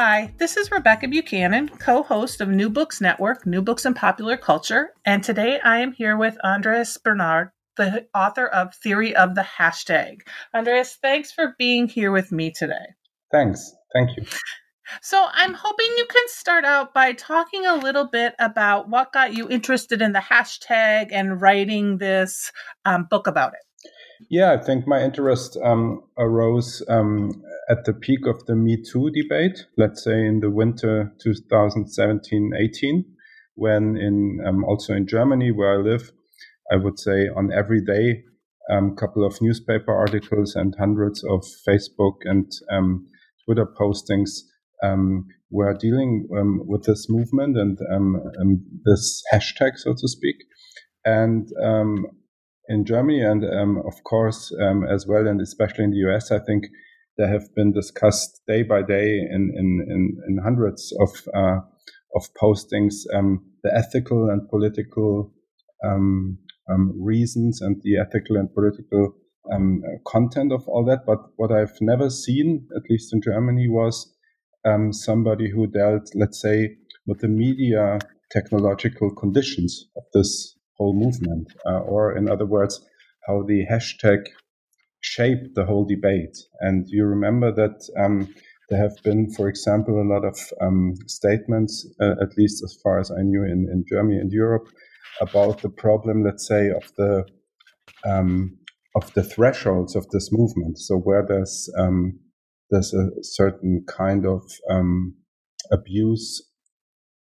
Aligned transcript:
Hi, 0.00 0.32
this 0.38 0.56
is 0.56 0.70
Rebecca 0.70 1.08
Buchanan, 1.08 1.68
co 1.70 2.04
host 2.04 2.40
of 2.40 2.48
New 2.48 2.70
Books 2.70 3.00
Network, 3.00 3.44
New 3.44 3.60
Books 3.60 3.84
and 3.84 3.96
Popular 3.96 4.36
Culture, 4.36 4.90
and 5.04 5.24
today 5.24 5.58
I 5.58 5.80
am 5.80 5.90
here 5.90 6.16
with 6.16 6.38
Andreas 6.44 6.96
Bernard, 6.98 7.50
the 7.76 8.06
author 8.14 8.46
of 8.46 8.76
Theory 8.76 9.16
of 9.16 9.34
the 9.34 9.44
Hashtag. 9.58 10.20
Andreas, 10.54 10.96
thanks 11.02 11.32
for 11.32 11.56
being 11.58 11.88
here 11.88 12.12
with 12.12 12.30
me 12.30 12.52
today. 12.52 12.94
Thanks. 13.32 13.74
Thank 13.92 14.16
you. 14.16 14.24
So, 15.02 15.26
I'm 15.32 15.52
hoping 15.52 15.88
you 15.96 16.06
can 16.08 16.28
start 16.28 16.64
out 16.64 16.94
by 16.94 17.12
talking 17.12 17.66
a 17.66 17.74
little 17.74 18.06
bit 18.06 18.36
about 18.38 18.88
what 18.88 19.12
got 19.12 19.34
you 19.34 19.48
interested 19.48 20.00
in 20.00 20.12
the 20.12 20.20
hashtag 20.20 21.08
and 21.10 21.42
writing 21.42 21.98
this 21.98 22.52
um, 22.84 23.08
book 23.10 23.26
about 23.26 23.54
it. 23.54 23.67
Yeah, 24.28 24.52
I 24.52 24.58
think 24.58 24.86
my 24.86 25.02
interest 25.02 25.56
um, 25.62 26.02
arose 26.18 26.82
um, 26.88 27.42
at 27.70 27.84
the 27.84 27.94
peak 27.94 28.26
of 28.26 28.44
the 28.46 28.56
Me 28.56 28.76
Too 28.76 29.10
debate, 29.10 29.66
let's 29.76 30.02
say 30.02 30.26
in 30.26 30.40
the 30.40 30.50
winter 30.50 31.12
2017 31.22 32.52
18, 32.58 33.04
when 33.54 33.96
in 33.96 34.40
um, 34.44 34.64
also 34.64 34.94
in 34.94 35.06
Germany, 35.06 35.52
where 35.52 35.74
I 35.74 35.82
live, 35.82 36.10
I 36.70 36.76
would 36.76 36.98
say 36.98 37.28
on 37.28 37.52
every 37.52 37.80
day, 37.80 38.24
a 38.70 38.74
um, 38.74 38.96
couple 38.96 39.24
of 39.24 39.40
newspaper 39.40 39.94
articles 39.94 40.54
and 40.54 40.74
hundreds 40.78 41.24
of 41.24 41.44
Facebook 41.66 42.16
and 42.24 42.50
um, 42.70 43.06
Twitter 43.46 43.66
postings 43.66 44.40
um, 44.82 45.26
were 45.50 45.72
dealing 45.72 46.26
with 46.28 46.84
this 46.84 47.06
movement 47.08 47.56
and 47.56 47.78
this 48.84 49.22
hashtag, 49.32 49.76
so 49.76 49.94
to 49.94 50.08
speak. 50.08 50.36
And 51.06 51.48
in 52.68 52.84
Germany 52.84 53.22
and 53.22 53.44
um, 53.44 53.82
of 53.86 54.04
course 54.04 54.52
um, 54.60 54.84
as 54.84 55.06
well, 55.06 55.26
and 55.26 55.40
especially 55.40 55.84
in 55.84 55.90
the 55.90 56.04
US, 56.08 56.30
I 56.30 56.38
think 56.38 56.64
they 57.16 57.26
have 57.26 57.54
been 57.54 57.72
discussed 57.72 58.42
day 58.46 58.62
by 58.62 58.82
day 58.82 59.18
in 59.18 59.52
in, 59.56 59.86
in, 59.88 60.16
in 60.28 60.38
hundreds 60.42 60.92
of 61.00 61.10
uh, 61.34 61.60
of 62.14 62.22
postings, 62.40 62.94
um, 63.14 63.44
the 63.62 63.74
ethical 63.74 64.30
and 64.30 64.48
political 64.48 65.32
um, 65.84 66.38
um, 66.70 66.94
reasons 67.00 67.60
and 67.60 67.80
the 67.82 67.98
ethical 67.98 68.36
and 68.36 68.52
political 68.54 69.14
um, 69.52 69.82
content 70.06 70.52
of 70.52 70.66
all 70.68 70.84
that. 70.86 71.06
But 71.06 71.18
what 71.36 71.52
I've 71.52 71.76
never 71.80 72.10
seen, 72.10 72.66
at 72.76 72.82
least 72.90 73.12
in 73.12 73.22
Germany, 73.22 73.68
was 73.68 74.14
somebody 74.90 75.50
who 75.50 75.66
dealt, 75.66 76.10
let's 76.14 76.42
say, 76.42 76.76
with 77.06 77.20
the 77.20 77.28
media 77.28 77.98
technological 78.30 79.14
conditions 79.14 79.86
of 79.96 80.02
this 80.12 80.57
whole 80.78 80.94
movement, 80.94 81.52
uh, 81.66 81.80
or 81.80 82.16
in 82.16 82.30
other 82.30 82.46
words, 82.46 82.84
how 83.26 83.42
the 83.42 83.66
hashtag 83.70 84.26
shaped 85.00 85.54
the 85.54 85.64
whole 85.64 85.84
debate. 85.84 86.36
And 86.60 86.86
you 86.88 87.04
remember 87.04 87.52
that 87.52 87.88
um, 87.96 88.34
there 88.68 88.80
have 88.80 88.96
been, 89.02 89.30
for 89.32 89.48
example, 89.48 90.00
a 90.00 90.10
lot 90.14 90.24
of 90.24 90.38
um, 90.60 90.94
statements, 91.06 91.86
uh, 92.00 92.14
at 92.20 92.36
least 92.36 92.62
as 92.64 92.78
far 92.82 92.98
as 92.98 93.10
I 93.10 93.22
knew 93.22 93.44
in, 93.44 93.68
in 93.72 93.84
Germany 93.88 94.18
and 94.18 94.32
Europe, 94.32 94.68
about 95.20 95.62
the 95.62 95.70
problem, 95.70 96.24
let's 96.24 96.46
say, 96.46 96.70
of 96.70 96.84
the 96.96 97.24
um, 98.06 98.56
of 98.94 99.12
the 99.14 99.22
thresholds 99.22 99.96
of 99.96 100.08
this 100.10 100.30
movement. 100.32 100.78
So 100.78 100.96
where 100.96 101.24
there's 101.26 101.70
um, 101.78 102.18
there's 102.70 102.92
a 102.94 103.10
certain 103.22 103.84
kind 103.88 104.26
of 104.26 104.42
um, 104.70 105.14
abuse 105.72 106.47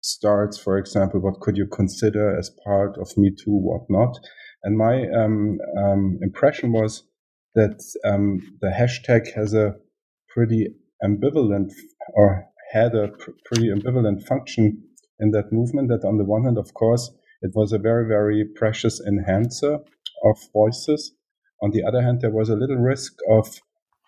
starts, 0.04 0.58
for 0.58 0.78
example, 0.78 1.20
what 1.22 1.40
could 1.40 1.58
you 1.58 1.66
consider 1.66 2.38
as 2.38 2.52
part 2.64 2.98
of 2.98 3.18
Me 3.18 3.32
Too, 3.32 3.52
what 3.52 3.90
not? 3.90 4.20
And 4.64 4.78
my 4.78 5.08
um, 5.10 5.58
um, 5.78 6.20
impression 6.22 6.72
was 6.74 7.04
that 7.56 7.82
um, 8.06 8.40
the 8.62 8.68
hashtag 8.68 9.34
has 9.34 9.54
a 9.54 9.76
pretty 10.30 10.68
ambivalent 11.04 11.72
or 12.16 12.46
had 12.72 12.96
a 12.96 13.10
pr- 13.10 13.32
pretty 13.46 13.70
ambivalent 13.70 14.28
function 14.28 14.84
in 15.20 15.32
that 15.32 15.52
movement. 15.54 15.90
That 15.90 16.06
on 16.06 16.18
the 16.18 16.26
one 16.26 16.44
hand, 16.44 16.58
of 16.58 16.74
course, 16.74 17.12
it 17.42 17.52
was 17.56 17.72
a 17.72 17.78
very, 17.78 18.08
very 18.08 18.46
precious 18.56 19.02
enhancer 19.02 19.80
of 20.26 20.38
voices. 20.52 21.14
On 21.62 21.72
the 21.72 21.84
other 21.84 22.02
hand, 22.02 22.22
there 22.22 22.32
was 22.32 22.50
a 22.50 22.56
little 22.56 22.78
risk 22.78 23.14
of 23.30 23.48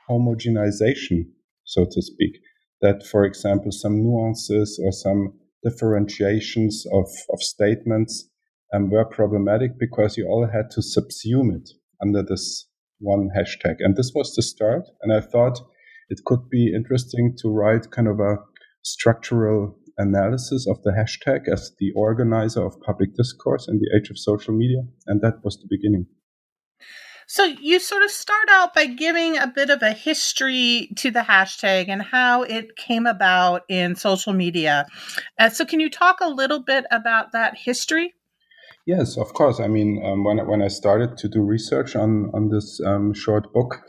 homogenization, 0.09 1.27
so 1.63 1.85
to 1.85 2.01
speak. 2.01 2.39
That, 2.81 3.05
for 3.05 3.23
example, 3.23 3.71
some 3.71 4.03
nuances 4.03 4.79
or 4.83 4.91
some 4.91 5.33
differentiations 5.65 6.85
of, 6.93 7.07
of 7.33 7.41
statements 7.41 8.29
um, 8.73 8.89
were 8.89 9.05
problematic 9.05 9.79
because 9.79 10.17
you 10.17 10.27
all 10.27 10.47
had 10.47 10.69
to 10.71 10.81
subsume 10.81 11.55
it 11.55 11.69
under 12.01 12.23
this 12.23 12.67
one 12.99 13.29
hashtag. 13.35 13.75
And 13.79 13.95
this 13.95 14.11
was 14.15 14.33
the 14.35 14.41
start. 14.41 14.83
And 15.01 15.11
I 15.11 15.21
thought 15.21 15.59
it 16.09 16.21
could 16.25 16.49
be 16.49 16.73
interesting 16.73 17.35
to 17.39 17.49
write 17.49 17.91
kind 17.91 18.07
of 18.07 18.19
a 18.19 18.37
structural 18.83 19.77
analysis 19.97 20.67
of 20.67 20.81
the 20.83 20.91
hashtag 20.91 21.51
as 21.51 21.71
the 21.79 21.91
organizer 21.95 22.63
of 22.63 22.79
public 22.81 23.15
discourse 23.15 23.67
in 23.67 23.79
the 23.79 23.89
age 23.97 24.09
of 24.09 24.19
social 24.19 24.53
media. 24.53 24.83
And 25.07 25.21
that 25.21 25.43
was 25.43 25.57
the 25.57 25.67
beginning. 25.69 26.05
So 27.27 27.43
you 27.43 27.79
sort 27.79 28.03
of 28.03 28.11
start 28.11 28.47
out 28.51 28.73
by 28.73 28.85
giving 28.85 29.37
a 29.37 29.47
bit 29.47 29.69
of 29.69 29.81
a 29.81 29.91
history 29.91 30.89
to 30.97 31.09
the 31.09 31.21
hashtag 31.21 31.85
and 31.89 32.01
how 32.01 32.43
it 32.43 32.75
came 32.75 33.05
about 33.07 33.63
in 33.67 33.95
social 33.95 34.33
media. 34.33 34.85
Uh, 35.39 35.49
so 35.49 35.65
can 35.65 35.79
you 35.79 35.89
talk 35.89 36.19
a 36.21 36.29
little 36.29 36.59
bit 36.59 36.85
about 36.91 37.31
that 37.31 37.57
history? 37.57 38.13
Yes, 38.85 39.17
of 39.17 39.33
course. 39.33 39.59
I 39.59 39.67
mean, 39.67 40.01
um, 40.05 40.23
when 40.23 40.45
when 40.47 40.61
I 40.61 40.67
started 40.67 41.17
to 41.17 41.27
do 41.27 41.41
research 41.41 41.95
on 41.95 42.29
on 42.35 42.49
this 42.49 42.79
um, 42.85 43.13
short 43.13 43.51
book, 43.51 43.81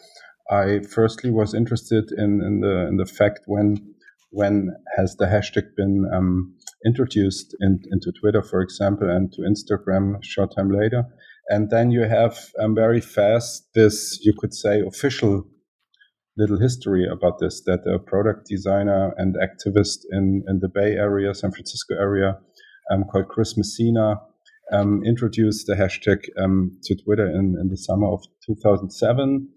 I 0.51 0.81
firstly 0.91 1.31
was 1.31 1.53
interested 1.53 2.11
in, 2.17 2.41
in 2.43 2.61
the 2.61 2.87
in 2.89 2.97
the 2.97 3.05
fact 3.05 3.41
when 3.47 3.95
when 4.31 4.75
has 4.97 5.17
the 5.17 5.27
hashtag 5.27 5.75
been 5.77 6.11
um, 6.13 6.55
introduced 6.85 7.55
in, 7.61 7.81
into 7.91 8.13
Twitter, 8.13 8.43
for 8.43 8.61
example, 8.63 9.11
and 9.11 9.33
to 9.33 9.43
Instagram 9.43 10.23
short 10.23 10.55
time 10.57 10.71
later. 10.71 11.05
And 11.49 11.71
then 11.71 11.91
you 11.91 12.03
have 12.03 12.39
um, 12.61 12.75
very 12.75 13.01
fast 13.01 13.69
this, 13.75 14.19
you 14.23 14.33
could 14.37 14.53
say, 14.53 14.81
official 14.81 15.47
little 16.37 16.61
history 16.61 17.07
about 17.11 17.39
this 17.41 17.63
that 17.65 17.81
a 17.87 17.99
product 17.99 18.47
designer 18.47 19.15
and 19.17 19.37
activist 19.37 20.01
in, 20.11 20.45
in 20.49 20.59
the 20.61 20.69
Bay 20.69 20.93
Area, 20.93 21.35
San 21.35 21.51
Francisco 21.51 21.95
area, 21.95 22.39
um, 22.91 23.05
called 23.05 23.29
Chris 23.29 23.57
Messina, 23.57 24.17
um, 24.73 25.03
introduced 25.05 25.67
the 25.67 25.75
hashtag 25.75 26.25
um, 26.43 26.79
to 26.85 26.97
Twitter 26.97 27.27
in, 27.27 27.57
in 27.61 27.69
the 27.69 27.77
summer 27.77 28.09
of 28.09 28.23
2007. 28.47 29.49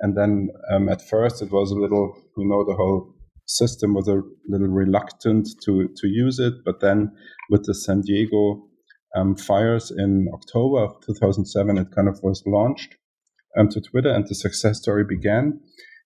And 0.00 0.16
then 0.16 0.48
um, 0.70 0.88
at 0.88 1.06
first 1.08 1.42
it 1.42 1.50
was 1.50 1.70
a 1.70 1.74
little, 1.74 2.14
you 2.36 2.46
know, 2.46 2.64
the 2.64 2.76
whole 2.76 3.14
system 3.46 3.94
was 3.94 4.06
a 4.06 4.20
little 4.46 4.68
reluctant 4.68 5.48
to, 5.64 5.88
to 5.96 6.06
use 6.06 6.38
it. 6.38 6.54
But 6.64 6.80
then 6.80 7.12
with 7.50 7.64
the 7.64 7.74
San 7.74 8.02
Diego 8.02 8.67
um, 9.16 9.36
fires 9.36 9.90
in 9.90 10.28
October 10.32 10.84
of 10.84 11.00
2007, 11.06 11.78
it 11.78 11.88
kind 11.94 12.08
of 12.08 12.18
was 12.22 12.42
launched 12.46 12.96
um, 13.58 13.68
to 13.68 13.80
Twitter 13.80 14.10
and 14.10 14.26
the 14.28 14.34
success 14.34 14.78
story 14.78 15.04
began. 15.04 15.60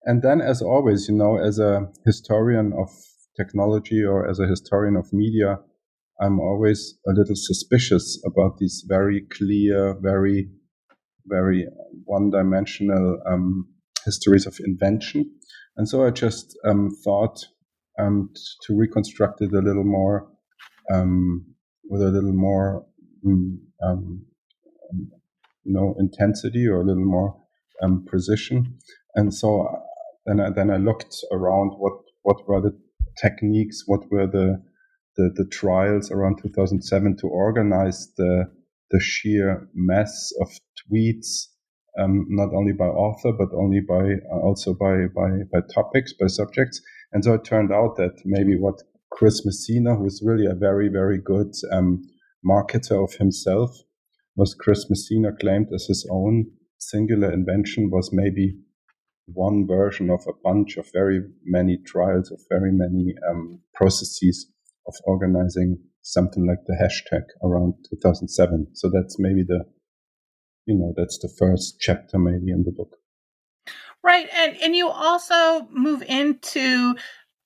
And 0.05 0.23
then, 0.23 0.41
as 0.41 0.63
always, 0.63 1.09
you 1.09 1.15
know, 1.15 1.39
as 1.39 1.59
a 1.59 1.89
historian 2.07 2.73
of 2.73 2.89
technology 3.37 4.03
or 4.03 4.29
as 4.29 4.39
a 4.41 4.47
historian 4.47 4.97
of 4.97 5.13
media, 5.13 5.59
I'm 6.21 6.41
always 6.41 6.99
a 7.07 7.13
little 7.13 7.35
suspicious 7.37 8.21
about 8.27 8.59
these 8.59 8.85
very 8.87 9.23
clear, 9.37 9.97
very, 10.01 10.51
very 11.27 11.67
one 12.05 12.31
dimensional 12.31 13.21
um, 13.27 13.69
histories 14.05 14.47
of 14.47 14.59
invention. 14.65 15.31
And 15.77 15.89
so 15.89 16.05
I 16.05 16.11
just 16.11 16.57
um, 16.69 16.91
thought 17.05 17.39
um, 17.99 18.31
to 18.67 18.77
reconstruct 18.77 19.41
it 19.41 19.53
a 19.53 19.61
little 19.61 19.85
more 19.85 20.29
um, 20.93 21.47
with 21.89 22.03
a 22.03 22.11
little 22.11 22.33
more 22.33 22.87
um, 23.25 24.27
you 25.65 25.73
know, 25.73 25.95
intensity 25.99 26.67
or 26.67 26.81
a 26.81 26.85
little 26.85 27.05
more 27.05 27.37
um, 27.83 28.05
precision. 28.07 28.79
And 29.15 29.33
so 29.35 29.63
uh, 29.63 29.79
then 30.27 30.41
I, 30.41 30.51
then 30.51 30.71
I 30.71 30.77
looked 30.77 31.17
around 31.31 31.73
what, 31.79 31.95
what 32.23 32.49
were 32.49 32.61
the 32.61 32.79
techniques, 33.21 33.85
what 33.87 34.11
were 34.11 34.27
the, 34.27 34.63
the, 35.17 35.31
the 35.35 35.49
trials 35.51 36.11
around 36.11 36.41
2007 36.43 37.17
to 37.19 37.27
organize 37.29 38.09
the, 38.17 38.51
the 38.91 39.01
sheer 39.01 39.69
mass 39.75 40.33
of 40.41 40.49
tweets 40.91 41.47
um, 41.99 42.27
not 42.29 42.55
only 42.55 42.73
by 42.73 42.87
author 42.87 43.33
but 43.33 43.49
only 43.55 43.81
by 43.81 44.15
uh, 44.33 44.41
also 44.41 44.73
by, 44.75 45.07
by 45.15 45.29
by 45.53 45.61
topics, 45.75 46.13
by 46.13 46.27
subjects. 46.27 46.81
And 47.13 47.23
so 47.25 47.35
it 47.35 47.45
turned 47.45 47.73
out 47.73 47.97
that 47.97 48.23
maybe 48.25 48.57
what 48.59 48.83
Chris 49.11 49.45
Messina, 49.45 49.95
who 49.97 50.07
is 50.07 50.23
really 50.25 50.47
a 50.47 50.55
very 50.55 50.89
very 50.89 51.19
good 51.19 51.53
um, 51.71 52.03
marketer 52.45 53.03
of 53.03 53.15
himself, 53.15 53.71
was 54.37 54.55
Chris 54.55 54.89
Messina 54.89 55.31
claimed 55.39 55.69
as 55.75 55.87
his 55.87 56.07
own 56.11 56.47
singular 56.79 57.33
invention 57.33 57.91
was 57.91 58.11
maybe 58.13 58.57
one 59.27 59.67
version 59.67 60.11
of 60.11 60.21
a 60.27 60.33
bunch 60.43 60.77
of 60.77 60.91
very 60.93 61.21
many 61.45 61.79
trials 61.87 62.31
of 62.31 62.41
very 62.51 62.73
many 62.73 63.15
um, 63.31 63.61
processes 63.75 64.51
of 64.87 64.95
organizing 65.05 65.79
something 66.03 66.47
like 66.47 66.59
the 66.67 66.75
hashtag 66.75 67.23
around 67.45 67.75
2007. 67.91 68.69
So 68.75 68.91
that's 68.93 69.17
maybe 69.19 69.45
the, 69.47 69.65
you 70.67 70.77
know, 70.77 70.93
that's 70.97 71.19
the 71.19 71.33
first 71.39 71.77
chapter 71.81 72.19
maybe 72.19 72.51
in 72.51 72.65
the 72.65 72.73
book. 72.73 72.97
Right. 74.03 74.29
And, 74.35 74.57
and 74.61 74.75
you 74.75 74.89
also 74.89 75.69
move 75.71 76.03
into 76.03 76.97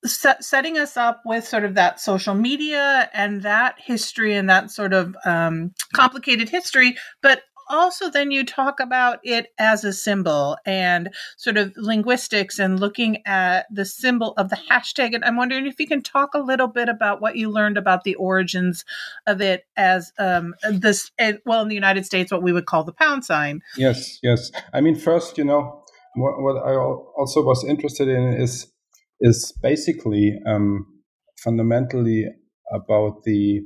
set, 0.05 0.43
setting 0.43 0.77
us 0.77 0.97
up 0.97 1.21
with 1.25 1.47
sort 1.47 1.63
of 1.63 1.75
that 1.75 1.99
social 1.99 2.33
media 2.33 3.09
and 3.13 3.41
that 3.41 3.75
history 3.79 4.33
and 4.33 4.49
that 4.49 4.71
sort 4.71 4.93
of 4.93 5.15
um, 5.25 5.73
complicated 5.93 6.49
history, 6.49 6.95
but 7.21 7.41
also 7.69 8.09
then 8.09 8.31
you 8.31 8.45
talk 8.45 8.79
about 8.79 9.19
it 9.23 9.47
as 9.57 9.83
a 9.83 9.93
symbol 9.93 10.57
and 10.65 11.13
sort 11.37 11.57
of 11.57 11.73
linguistics 11.75 12.59
and 12.59 12.79
looking 12.79 13.25
at 13.25 13.65
the 13.71 13.85
symbol 13.85 14.33
of 14.37 14.49
the 14.49 14.59
hashtag. 14.69 15.13
And 15.13 15.23
I'm 15.23 15.37
wondering 15.37 15.65
if 15.65 15.79
you 15.79 15.87
can 15.87 16.01
talk 16.01 16.33
a 16.33 16.39
little 16.39 16.67
bit 16.67 16.89
about 16.89 17.21
what 17.21 17.35
you 17.35 17.49
learned 17.49 17.77
about 17.77 18.03
the 18.03 18.15
origins 18.15 18.85
of 19.25 19.41
it 19.41 19.65
as 19.75 20.11
um, 20.17 20.55
this, 20.71 21.11
eh, 21.19 21.33
well, 21.45 21.61
in 21.61 21.67
the 21.67 21.75
United 21.75 22.05
States, 22.05 22.31
what 22.31 22.43
we 22.43 22.53
would 22.53 22.65
call 22.65 22.83
the 22.83 22.93
pound 22.93 23.25
sign. 23.25 23.61
Yes, 23.75 24.19
yes. 24.23 24.51
I 24.73 24.81
mean, 24.81 24.95
first, 24.95 25.37
you 25.37 25.43
know, 25.43 25.83
what, 26.15 26.41
what 26.41 26.57
I 26.57 26.75
also 26.75 27.43
was 27.43 27.63
interested 27.63 28.07
in 28.07 28.33
is 28.33 28.67
is 29.21 29.53
basically 29.61 30.39
um, 30.45 30.85
fundamentally 31.43 32.25
about 32.71 33.23
the 33.23 33.61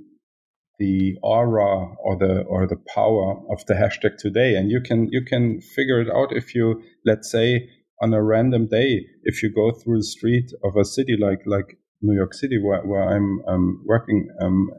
the 0.80 1.15
aura 1.21 1.94
or 2.03 2.18
the 2.18 2.42
or 2.44 2.65
the 2.65 2.81
power 2.94 3.39
of 3.51 3.63
the 3.68 3.75
hashtag 3.75 4.18
today. 4.18 4.56
And 4.56 4.71
you 4.71 4.81
can 4.81 5.09
you 5.12 5.24
can 5.24 5.62
figure 5.62 6.01
it 6.01 6.09
out 6.09 6.30
if 6.31 6.56
you 6.56 6.81
let's 7.06 7.31
say 7.31 7.69
on 8.01 8.13
a 8.13 8.24
random 8.24 8.68
day 8.68 9.06
if 9.24 9.44
you 9.44 9.53
go 9.53 9.71
through 9.71 9.98
the 9.98 10.03
street 10.03 10.51
of 10.63 10.75
a 10.75 10.86
city 10.86 11.15
like 11.19 11.42
like 11.45 11.77
New 12.01 12.15
York 12.15 12.33
City 12.33 12.57
where, 12.57 12.81
where 12.81 13.03
I'm 13.03 13.42
um, 13.48 13.83
working 13.86 14.27
um, 14.42 14.71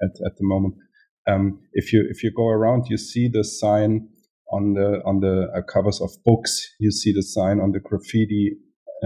at, 0.00 0.10
at 0.24 0.36
the 0.36 0.44
moment 0.44 0.76
um, 1.26 1.58
if 1.72 1.92
you 1.92 2.06
if 2.08 2.22
you 2.22 2.30
go 2.36 2.48
around 2.48 2.86
you 2.88 2.96
see 2.96 3.28
the 3.28 3.42
sign 3.42 4.08
on 4.52 4.74
the 4.74 5.00
on 5.04 5.20
the 5.20 5.48
uh, 5.56 5.62
covers 5.62 6.00
of 6.00 6.10
books. 6.24 6.60
You 6.78 6.92
see 6.92 7.12
the 7.12 7.22
sign 7.22 7.58
on 7.58 7.72
the 7.72 7.80
graffiti 7.80 8.52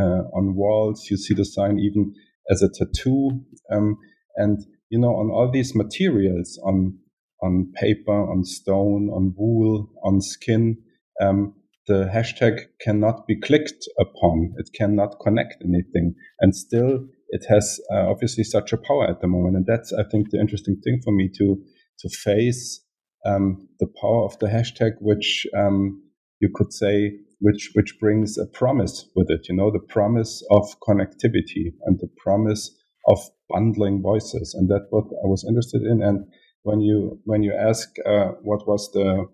on 0.02 0.54
walls 0.54 1.08
you 1.10 1.16
see 1.16 1.34
the 1.34 1.44
sign 1.44 1.78
even 1.78 2.12
as 2.50 2.62
a 2.62 2.68
tattoo 2.68 3.40
um, 3.70 3.96
and 4.36 4.66
you 4.90 4.98
know, 4.98 5.16
on 5.16 5.30
all 5.30 5.50
these 5.50 5.74
materials, 5.74 6.58
on 6.64 6.98
on 7.42 7.72
paper, 7.74 8.30
on 8.30 8.44
stone, 8.44 9.10
on 9.10 9.34
wool, 9.36 9.90
on 10.02 10.22
skin, 10.22 10.78
um, 11.20 11.54
the 11.86 12.10
hashtag 12.12 12.60
cannot 12.80 13.26
be 13.26 13.38
clicked 13.38 13.86
upon. 14.00 14.54
It 14.56 14.70
cannot 14.74 15.16
connect 15.20 15.62
anything, 15.62 16.14
and 16.40 16.54
still 16.54 17.06
it 17.28 17.44
has 17.48 17.80
uh, 17.92 18.08
obviously 18.08 18.44
such 18.44 18.72
a 18.72 18.78
power 18.78 19.08
at 19.08 19.20
the 19.20 19.26
moment. 19.26 19.56
And 19.56 19.66
that's, 19.66 19.92
I 19.92 20.04
think, 20.04 20.30
the 20.30 20.40
interesting 20.40 20.80
thing 20.82 21.00
for 21.04 21.12
me 21.12 21.28
to 21.36 21.62
to 22.00 22.08
face 22.08 22.80
um, 23.24 23.68
the 23.80 23.88
power 24.00 24.24
of 24.24 24.38
the 24.38 24.46
hashtag, 24.46 24.92
which 25.00 25.46
um, 25.56 26.02
you 26.40 26.50
could 26.54 26.72
say, 26.72 27.18
which 27.40 27.70
which 27.74 27.98
brings 28.00 28.38
a 28.38 28.46
promise 28.46 29.08
with 29.14 29.30
it. 29.30 29.48
You 29.48 29.56
know, 29.56 29.70
the 29.70 29.78
promise 29.78 30.42
of 30.50 30.78
connectivity 30.80 31.74
and 31.84 31.98
the 31.98 32.08
promise 32.16 32.74
of 33.06 33.18
bundling 33.48 34.02
voices, 34.02 34.54
and 34.54 34.68
that's 34.68 34.86
what 34.90 35.04
I 35.04 35.26
was 35.26 35.44
interested 35.48 35.82
in. 35.82 36.02
And 36.02 36.26
when 36.62 36.80
you 36.80 37.20
when 37.24 37.42
you 37.42 37.52
ask 37.54 37.88
uh, 38.04 38.32
what 38.42 38.66
was 38.66 38.90
the 38.92 39.26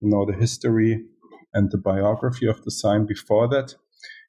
you 0.00 0.08
know 0.08 0.24
the 0.26 0.38
history 0.38 1.04
and 1.54 1.70
the 1.70 1.78
biography 1.78 2.46
of 2.46 2.62
the 2.64 2.70
sign 2.70 3.06
before 3.06 3.48
that, 3.48 3.74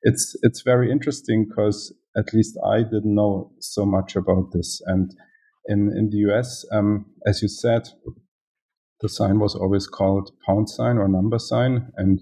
it's 0.01 0.35
it's 0.41 0.61
very 0.61 0.91
interesting 0.91 1.45
because 1.47 1.93
at 2.17 2.33
least 2.33 2.57
I 2.65 2.83
didn't 2.83 3.15
know 3.15 3.51
so 3.59 3.85
much 3.85 4.15
about 4.15 4.51
this. 4.51 4.81
And 4.85 5.11
in 5.67 5.91
in 5.97 6.09
the 6.09 6.17
US, 6.29 6.65
um, 6.71 7.05
as 7.25 7.41
you 7.41 7.47
said, 7.47 7.89
the 9.01 9.09
sign 9.09 9.39
was 9.39 9.55
always 9.55 9.87
called 9.87 10.31
pound 10.45 10.69
sign 10.69 10.97
or 10.97 11.07
number 11.07 11.39
sign, 11.39 11.91
and 11.95 12.21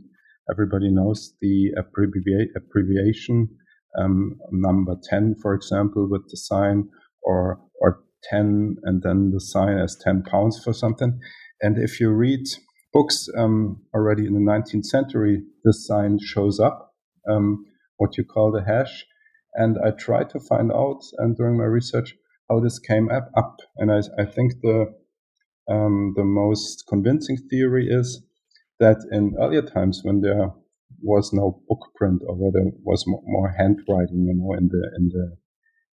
everybody 0.50 0.90
knows 0.92 1.34
the 1.42 1.72
abbreviation 1.78 3.50
um, 4.00 4.38
number 4.52 4.96
10, 5.10 5.36
for 5.42 5.54
example, 5.54 6.08
with 6.10 6.24
the 6.30 6.38
sign 6.38 6.90
or, 7.24 7.60
or 7.80 8.04
10 8.24 8.78
and 8.84 9.04
then 9.04 9.32
the 9.32 9.40
sign 9.40 9.78
as 9.78 9.98
10 10.04 10.24
pounds 10.24 10.62
for 10.64 10.74
something. 10.74 11.20
And 11.62 11.78
if 11.78 12.00
you 12.00 12.10
read 12.12 12.46
books 12.94 13.28
um, 13.38 13.82
already 13.94 14.26
in 14.26 14.34
the 14.34 14.40
19th 14.40 14.86
century, 14.86 15.44
this 15.64 15.86
sign 15.86 16.20
shows 16.24 16.60
up, 16.60 16.94
um, 17.30 17.66
what 17.98 18.18
you 18.18 18.24
call 18.24 18.52
the 18.52 18.64
hash. 18.64 19.06
And 19.54 19.78
I 19.86 19.92
tried 19.92 20.30
to 20.30 20.40
find 20.40 20.72
out, 20.72 21.02
and 21.18 21.36
during 21.36 21.58
my 21.58 21.66
research, 21.66 22.16
how 22.50 22.60
this 22.62 22.80
came 22.80 23.10
up. 23.10 23.30
up. 23.36 23.58
And 23.78 23.92
I, 23.92 24.00
I 24.18 24.26
think 24.26 24.54
the 24.62 24.94
um, 25.70 26.14
the 26.18 26.24
most 26.24 26.86
convincing 26.90 27.38
theory 27.50 27.88
is 27.90 28.22
that 28.82 28.98
in 29.12 29.36
earlier 29.40 29.62
times, 29.62 30.02
when 30.04 30.22
there 30.22 30.52
was 31.02 31.32
no 31.32 31.62
book 31.70 31.92
print 31.96 32.22
or 32.28 32.36
whether 32.36 32.68
it 32.68 32.74
was 32.84 33.06
more 33.08 33.56
handwriting, 33.58 34.26
you 34.28 34.36
know, 34.36 34.54
in 34.54 34.68
the 34.68 34.84
in 34.98 35.10
the 35.10 35.38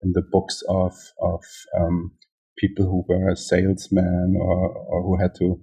in 0.03 0.13
the 0.13 0.23
books 0.33 0.63
of 0.69 0.95
of 1.21 1.45
um, 1.79 2.13
people 2.59 2.85
who 2.87 3.05
were 3.09 3.35
salesmen 3.37 4.35
or 4.41 4.69
or 4.91 5.03
who 5.03 5.23
had 5.23 5.35
to 5.37 5.61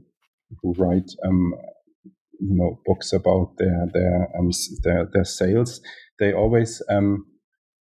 who 0.62 0.74
write 0.78 1.10
um, 1.26 1.54
you 2.40 2.56
know 2.56 2.80
books 2.86 3.12
about 3.12 3.54
their 3.58 3.88
their 3.94 4.28
um, 4.38 4.52
their, 4.84 5.10
their 5.12 5.26
sales. 5.26 5.82
They 6.20 6.32
always 6.32 6.82
um, 6.90 7.26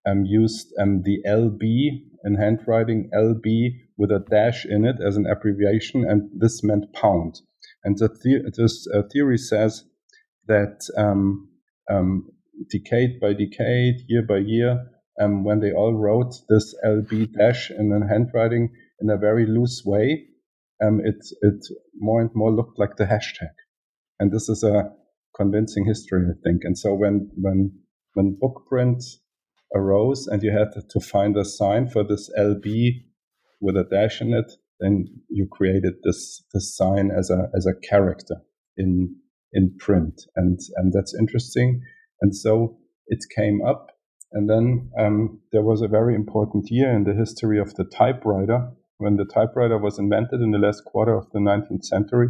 um, 0.08 0.26
used 0.26 0.74
um, 0.80 1.04
the 1.04 1.20
LB 1.28 2.02
in 2.26 2.36
handwriting, 2.36 3.10
LB 3.14 3.72
with 3.98 4.12
a 4.12 4.26
dash 4.30 4.66
in 4.66 4.86
it 4.86 4.96
as 5.06 5.18
an 5.18 5.26
abbreviation, 5.28 6.06
and 6.10 6.30
this 6.36 6.64
meant 6.64 6.94
pound. 6.94 7.42
And 7.84 7.98
the, 7.98 8.52
this 8.58 8.88
uh, 8.94 9.04
theory 9.12 9.38
says 9.38 9.84
that 10.48 10.82
um, 10.98 11.50
um, 11.92 12.30
decade 12.70 13.20
by 13.20 13.34
decade, 13.34 13.96
year 14.08 14.24
by 14.28 14.38
year, 14.38 14.86
um, 15.22 15.44
when 15.44 15.60
they 15.60 15.72
all 15.72 15.94
wrote 15.94 16.34
this 16.50 16.74
LB 16.86 17.34
dash 17.34 17.70
in 17.70 17.92
a 17.92 18.08
handwriting 18.08 18.70
in 19.00 19.10
a 19.10 19.18
very 19.18 19.46
loose 19.46 19.84
way, 19.86 20.26
um, 20.84 21.02
it 21.04 21.24
it 21.42 21.66
more 21.96 22.22
and 22.22 22.32
more 22.34 22.52
looked 22.52 22.80
like 22.80 22.96
the 22.98 23.06
hashtag. 23.06 23.54
And 24.20 24.32
this 24.32 24.50
is 24.50 24.64
a 24.64 24.92
convincing 25.36 25.86
history, 25.86 26.26
I 26.30 26.36
think. 26.44 26.62
And 26.64 26.78
so 26.78 26.94
when 26.94 27.30
when 27.36 27.80
when 28.14 28.38
book 28.40 28.66
print 28.68 29.04
arose 29.76 30.28
and 30.28 30.42
you 30.42 30.52
had 30.52 30.72
to 30.90 31.00
find 31.00 31.36
a 31.38 31.46
sign 31.46 31.88
for 31.88 32.04
this 32.04 32.30
LB 32.38 33.04
with 33.60 33.76
a 33.76 33.84
dash 33.84 34.22
in 34.22 34.34
it, 34.34 34.52
then 34.84 35.06
you 35.30 35.48
created 35.52 35.94
this 36.04 36.44
this 36.54 36.76
sign 36.76 37.10
as 37.18 37.30
a 37.30 37.50
as 37.56 37.66
a 37.66 37.88
character 37.88 38.36
in 38.78 39.16
in 39.54 39.76
print, 39.80 40.22
and 40.36 40.60
and 40.76 40.92
that's 40.94 41.16
interesting. 41.18 41.82
And 42.22 42.36
so 42.36 42.78
it 43.08 43.20
came 43.36 43.62
up, 43.66 43.88
and 44.32 44.50
then 44.50 44.90
um, 45.00 45.40
there 45.52 45.64
was 45.64 45.82
a 45.82 45.88
very 45.88 46.16
important 46.16 46.66
year 46.70 46.92
in 46.94 47.04
the 47.04 47.14
history 47.14 47.60
of 47.60 47.74
the 47.76 47.86
typewriter 47.86 48.72
when 48.98 49.18
the 49.18 49.26
typewriter 49.26 49.78
was 49.78 50.00
invented 50.00 50.42
in 50.42 50.52
the 50.52 50.58
last 50.58 50.84
quarter 50.86 51.16
of 51.16 51.30
the 51.32 51.40
19th 51.40 51.84
century. 51.84 52.30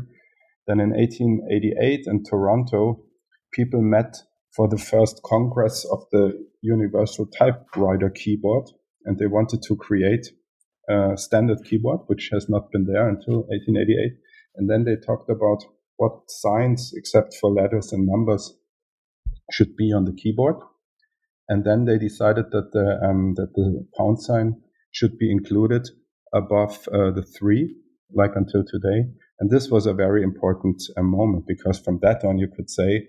Then 0.67 0.79
in 0.79 0.91
1888 0.91 2.05
in 2.07 2.23
Toronto, 2.23 3.03
people 3.51 3.81
met 3.81 4.15
for 4.55 4.67
the 4.67 4.77
first 4.77 5.21
congress 5.23 5.85
of 5.91 6.03
the 6.11 6.45
Universal 6.61 7.27
Typewriter 7.37 8.09
Keyboard, 8.09 8.69
and 9.05 9.17
they 9.17 9.27
wanted 9.27 9.61
to 9.63 9.75
create 9.75 10.27
a 10.89 11.17
standard 11.17 11.59
keyboard, 11.63 12.01
which 12.07 12.29
has 12.31 12.49
not 12.49 12.71
been 12.71 12.85
there 12.85 13.07
until 13.07 13.43
1888. 13.47 14.13
And 14.55 14.69
then 14.69 14.83
they 14.83 14.95
talked 14.95 15.29
about 15.29 15.63
what 15.97 16.29
signs, 16.29 16.91
except 16.95 17.35
for 17.39 17.51
letters 17.51 17.91
and 17.93 18.05
numbers, 18.05 18.53
should 19.51 19.75
be 19.75 19.91
on 19.93 20.05
the 20.05 20.13
keyboard. 20.13 20.55
And 21.49 21.63
then 21.65 21.85
they 21.85 21.97
decided 21.97 22.45
that 22.51 22.71
the 22.71 22.99
um, 23.05 23.33
that 23.35 23.53
the 23.53 23.85
pound 23.97 24.21
sign 24.21 24.61
should 24.91 25.17
be 25.17 25.31
included 25.31 25.89
above 26.33 26.87
uh, 26.87 27.11
the 27.11 27.23
three, 27.37 27.75
like 28.13 28.31
until 28.35 28.63
today. 28.63 29.09
And 29.39 29.51
this 29.51 29.69
was 29.69 29.85
a 29.85 29.93
very 29.93 30.23
important 30.23 30.81
uh, 30.97 31.01
moment 31.01 31.45
because 31.47 31.79
from 31.79 31.99
that 32.01 32.23
on, 32.23 32.37
you 32.37 32.47
could 32.55 32.69
say 32.69 33.07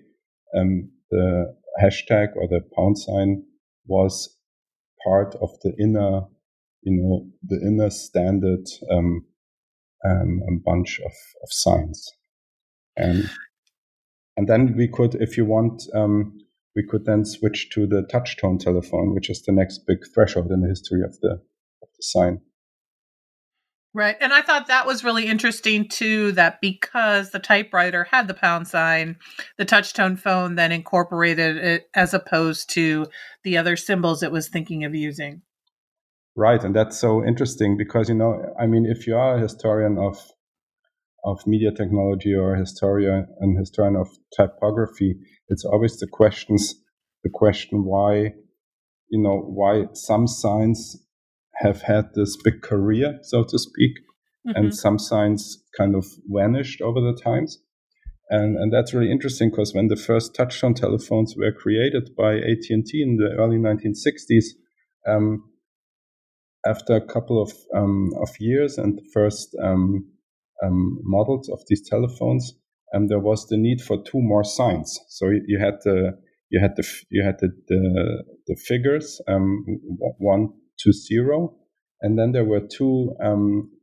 um, 0.57 0.91
the 1.11 1.55
hashtag 1.81 2.35
or 2.35 2.47
the 2.47 2.61
pound 2.75 2.97
sign 2.97 3.43
was 3.87 4.37
part 5.05 5.35
of 5.35 5.51
the 5.63 5.73
inner, 5.79 6.21
you 6.85 7.01
know, 7.01 7.27
the 7.43 7.59
inner 7.65 7.89
standard 7.89 8.65
um, 8.91 9.25
um, 10.05 10.61
bunch 10.63 10.99
of, 11.03 11.11
of 11.43 11.49
signs. 11.49 12.07
And 12.95 13.29
and 14.37 14.47
then 14.47 14.75
we 14.77 14.87
could, 14.87 15.15
if 15.15 15.37
you 15.37 15.45
want, 15.45 15.83
um, 15.93 16.37
we 16.75 16.85
could 16.85 17.05
then 17.05 17.25
switch 17.25 17.69
to 17.71 17.87
the 17.87 18.03
touchtone 18.03 18.59
telephone, 18.59 19.13
which 19.13 19.29
is 19.29 19.41
the 19.41 19.53
next 19.53 19.85
big 19.87 19.99
threshold 20.13 20.51
in 20.51 20.61
the 20.61 20.67
history 20.67 21.01
of 21.03 21.17
the, 21.21 21.31
of 21.81 21.87
the 21.95 22.01
sign. 22.01 22.41
Right. 23.93 24.17
And 24.19 24.33
I 24.33 24.41
thought 24.41 24.67
that 24.67 24.85
was 24.85 25.05
really 25.05 25.25
interesting 25.25 25.87
too, 25.87 26.33
that 26.33 26.59
because 26.59 27.31
the 27.31 27.39
typewriter 27.39 28.03
had 28.11 28.27
the 28.27 28.33
pound 28.33 28.67
sign, 28.67 29.15
the 29.57 29.65
touchtone 29.65 30.19
phone 30.19 30.55
then 30.55 30.73
incorporated 30.73 31.55
it 31.55 31.89
as 31.93 32.13
opposed 32.13 32.69
to 32.71 33.07
the 33.45 33.57
other 33.57 33.77
symbols 33.77 34.21
it 34.21 34.33
was 34.33 34.49
thinking 34.49 34.83
of 34.83 34.93
using. 34.93 35.43
Right. 36.35 36.61
And 36.63 36.75
that's 36.75 36.97
so 36.97 37.25
interesting 37.25 37.77
because, 37.77 38.09
you 38.09 38.15
know, 38.15 38.53
I 38.59 38.67
mean, 38.67 38.85
if 38.85 39.07
you 39.07 39.15
are 39.15 39.37
a 39.37 39.41
historian 39.41 39.97
of 39.97 40.17
of 41.23 41.47
media 41.47 41.71
technology 41.71 42.35
or 42.35 42.53
a 42.53 42.59
historian 42.59 43.25
and 43.39 43.57
historian 43.57 43.95
of 43.95 44.09
typography, 44.37 45.15
it's 45.47 45.65
always 45.65 45.97
the 45.97 46.07
questions 46.07 46.75
the 47.25 47.29
question 47.33 47.83
why, 47.83 48.31
you 49.09 49.21
know, 49.21 49.41
why 49.41 49.85
some 49.93 50.27
signs 50.27 50.95
have 51.55 51.81
had 51.81 52.05
this 52.13 52.37
big 52.41 52.61
career, 52.61 53.17
so 53.23 53.43
to 53.43 53.57
speak, 53.57 53.93
mm-hmm. 54.47 54.55
and 54.55 54.75
some 54.75 54.99
signs 54.99 55.57
kind 55.75 55.95
of 55.95 56.05
vanished 56.27 56.81
over 56.81 57.01
the 57.01 57.19
times. 57.21 57.57
And, 58.29 58.57
and 58.57 58.71
that's 58.71 58.93
really 58.93 59.11
interesting 59.11 59.49
because 59.49 59.73
when 59.73 59.87
the 59.87 59.95
first 59.95 60.35
touchtone 60.35 60.75
telephones 60.75 61.35
were 61.35 61.51
created 61.51 62.11
by 62.15 62.35
AT&T 62.35 62.91
in 62.93 63.17
the 63.17 63.35
early 63.37 63.57
1960s, 63.57 64.45
um, 65.07 65.43
after 66.65 66.95
a 66.95 67.05
couple 67.05 67.41
of, 67.41 67.51
um, 67.75 68.11
of 68.21 68.29
years 68.39 68.77
and 68.77 68.97
the 68.97 69.09
first 69.13 69.55
um, 69.63 70.07
um 70.63 70.99
models 71.03 71.49
of 71.49 71.59
these 71.67 71.87
telephones, 71.87 72.53
there 73.09 73.19
was 73.19 73.47
the 73.47 73.57
need 73.57 73.81
for 73.81 74.01
two 74.03 74.21
more 74.21 74.43
signs. 74.43 74.99
So 75.09 75.29
you 75.29 75.59
had 75.59 75.75
the 75.83 76.17
you 76.49 76.61
had 76.61 76.75
the 76.75 76.87
you 77.09 77.23
had 77.23 77.35
the 77.39 77.49
the, 77.67 78.23
the 78.47 78.55
figures 78.55 79.21
one 80.17 80.53
to 80.79 80.93
zero, 80.93 81.55
and 82.01 82.17
then 82.17 82.31
there 82.31 82.45
were 82.45 82.61
two 82.61 83.15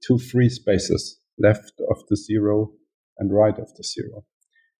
two 0.06 0.18
free 0.18 0.48
spaces 0.48 1.20
left 1.38 1.72
of 1.90 1.98
the 2.08 2.16
zero 2.16 2.72
and 3.18 3.32
right 3.32 3.58
of 3.58 3.68
the 3.76 3.84
zero. 3.84 4.24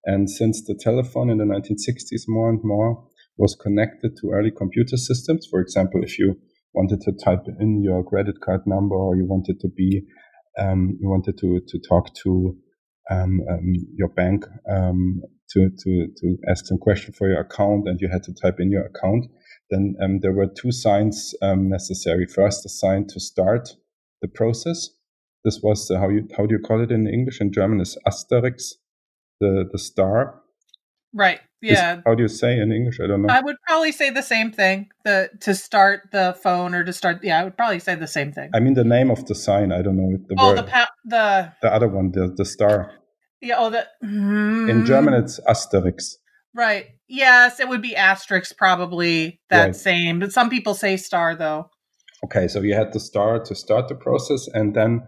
And 0.05 0.29
since 0.29 0.65
the 0.67 0.75
telephone 0.75 1.31
in 1.31 1.39
the 1.39 1.45
1960s 1.45 2.25
more 2.27 2.51
and 2.51 2.61
more 2.65 3.07
was 3.37 3.55
connected 3.55 4.17
to 4.17 4.31
early 4.33 4.51
computer 4.51 4.97
systems, 4.97 5.47
for 5.49 5.61
example, 5.61 6.03
if 6.03 6.19
you 6.19 6.37
wanted 6.75 7.01
to 7.03 7.13
type 7.13 7.45
in 7.61 7.83
your 7.83 8.03
credit 8.05 8.41
card 8.41 8.63
number 8.67 8.95
or 8.95 9.17
you 9.17 9.27
wanted 9.27 9.61
to 9.61 9.69
be 9.69 10.03
um, 10.59 10.99
you 11.01 11.09
wanted 11.09 11.39
to 11.39 11.61
to 11.67 11.79
talk 11.89 12.15
to 12.23 12.57
um, 13.11 13.41
um, 13.51 13.73
your 13.97 14.09
bank 14.09 14.45
um, 14.71 15.21
to 15.51 15.71
to 15.71 16.09
to 16.17 16.37
ask 16.51 16.67
some 16.67 16.79
question 16.79 17.13
for 17.13 17.29
your 17.29 17.41
account, 17.41 17.89
and 17.89 18.01
you 18.01 18.09
had 18.09 18.23
to 18.23 18.35
type 18.35 18.57
in 18.59 18.71
your 18.71 18.87
account 18.87 19.27
then 19.73 19.97
um, 20.03 20.21
there 20.21 20.35
were 20.35 20.47
two 20.47 20.71
signs 20.71 21.35
um, 21.41 21.71
necessary. 21.71 22.27
First, 22.27 22.67
a 22.67 22.69
sign 22.69 23.07
to 23.09 23.19
start 23.19 23.71
the 24.21 24.29
process. 24.29 24.91
This 25.45 25.61
was 25.63 25.91
uh, 25.91 25.99
how 25.99 26.11
you 26.11 26.29
how 26.37 26.47
do 26.47 26.55
you 26.55 26.61
call 26.61 26.83
it 26.83 26.93
in 26.93 27.09
English? 27.09 27.41
In 27.41 27.53
German, 27.53 27.81
is 27.81 27.97
Asterix, 28.07 28.75
the 29.41 29.65
the 29.73 29.79
star. 29.79 30.43
Right. 31.15 31.41
Yeah. 31.63 31.99
Is, 31.99 32.03
how 32.05 32.15
do 32.15 32.23
you 32.23 32.29
say 32.29 32.59
in 32.59 32.73
English? 32.73 32.99
I 33.01 33.07
don't 33.07 33.23
know. 33.23 33.33
I 33.33 33.41
would 33.41 33.57
probably 33.67 33.93
say 33.93 34.11
the 34.11 34.23
same 34.23 34.51
thing. 34.51 34.89
The 35.05 35.31
to 35.41 35.55
start 35.55 36.09
the 36.11 36.37
phone 36.43 36.75
or 36.75 36.85
to 36.85 36.93
start. 36.93 37.23
Yeah, 37.23 37.41
I 37.41 37.45
would 37.45 37.57
probably 37.57 37.79
say 37.79 37.95
the 37.95 38.09
same 38.09 38.33
thing. 38.33 38.51
I 38.53 38.61
mean 38.61 38.75
the 38.75 38.85
name 38.85 39.11
of 39.11 39.25
the 39.27 39.35
sign. 39.35 39.71
I 39.71 39.81
don't 39.81 39.97
know 39.97 40.11
if 40.13 40.27
the 40.27 40.35
oh, 40.39 40.49
word. 40.49 40.59
the 40.59 40.63
pa- 40.65 40.91
the 41.05 41.53
the 41.63 41.73
other 41.73 41.89
one, 41.89 42.11
the 42.11 42.35
the 42.37 42.45
star. 42.45 42.93
Yeah. 43.41 43.57
Oh, 43.59 43.71
the. 43.71 43.87
Mm, 44.05 44.71
in 44.71 44.87
German, 44.87 45.15
it's 45.15 45.41
Asterix. 45.49 46.17
Right. 46.55 46.87
Yes, 47.09 47.61
it 47.61 47.69
would 47.69 47.81
be 47.81 47.97
asterisk 47.97 48.57
probably 48.57 49.41
that 49.49 49.65
right. 49.65 49.77
same. 49.77 50.19
But 50.19 50.33
some 50.33 50.51
people 50.51 50.75
say 50.75 50.97
star 50.97 51.37
though. 51.37 51.71
Okay, 52.25 52.47
so 52.49 52.61
you 52.61 52.75
had 52.75 52.93
the 52.93 53.01
star 53.01 53.41
to 53.41 53.55
start 53.55 53.89
the 53.89 53.95
process, 53.95 54.49
and 54.53 54.75
then 54.75 55.03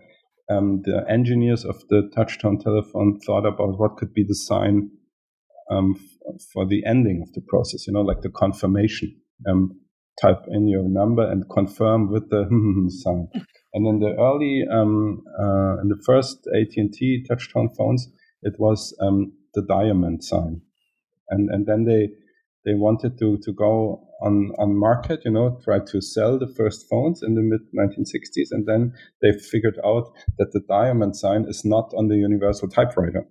um, 0.50 0.82
the 0.84 1.04
engineers 1.08 1.64
of 1.64 1.76
the 1.88 2.11
touchtone 2.16 2.62
telephone 2.62 3.20
thought 3.20 3.46
about 3.46 3.78
what 3.78 3.96
could 3.96 4.12
be 4.12 4.25
the 4.25 4.34
sign 4.34 4.90
um, 5.71 5.94
for 6.52 6.66
the 6.66 6.85
ending 6.87 7.23
of 7.23 7.33
the 7.33 7.42
process. 7.49 7.87
You 7.87 7.92
know, 7.92 8.02
like 8.02 8.23
the 8.23 8.30
confirmation. 8.30 9.21
Um, 9.49 9.80
type 10.23 10.44
in 10.47 10.68
your 10.68 10.88
number 10.88 11.28
and 11.28 11.42
confirm 11.50 12.09
with 12.09 12.30
the 12.30 12.44
sign. 13.02 13.26
and 13.73 13.85
in 13.85 13.99
the 13.99 14.14
early, 14.16 14.62
um, 14.71 15.25
uh, 15.37 15.80
in 15.83 15.88
the 15.88 16.00
first 16.06 16.47
AT 16.54 16.68
and 16.76 16.92
T 16.92 17.26
touchtone 17.28 17.75
phones, 17.76 18.06
it 18.42 18.54
was 18.61 18.97
um, 19.00 19.33
the 19.54 19.62
diamond 19.62 20.23
sign 20.23 20.61
and 21.28 21.50
and 21.50 21.66
then 21.66 21.85
they 21.85 22.09
they 22.64 22.75
wanted 22.75 23.18
to 23.18 23.38
to 23.38 23.52
go 23.52 24.09
on 24.23 24.52
on 24.59 24.76
market, 24.76 25.21
you 25.25 25.30
know, 25.30 25.61
try 25.64 25.78
to 25.78 26.00
sell 26.00 26.38
the 26.38 26.52
first 26.56 26.87
phones 26.88 27.23
in 27.23 27.35
the 27.35 27.42
mid 27.42 27.61
1960s, 27.78 28.49
and 28.50 28.66
then 28.66 28.92
they 29.21 29.33
figured 29.33 29.78
out 29.85 30.12
that 30.38 30.52
the 30.52 30.62
diamond 30.68 31.16
sign 31.16 31.44
is 31.49 31.64
not 31.64 31.92
on 31.97 32.09
the 32.09 32.16
universal 32.16 32.68
typewriter. 32.68 33.26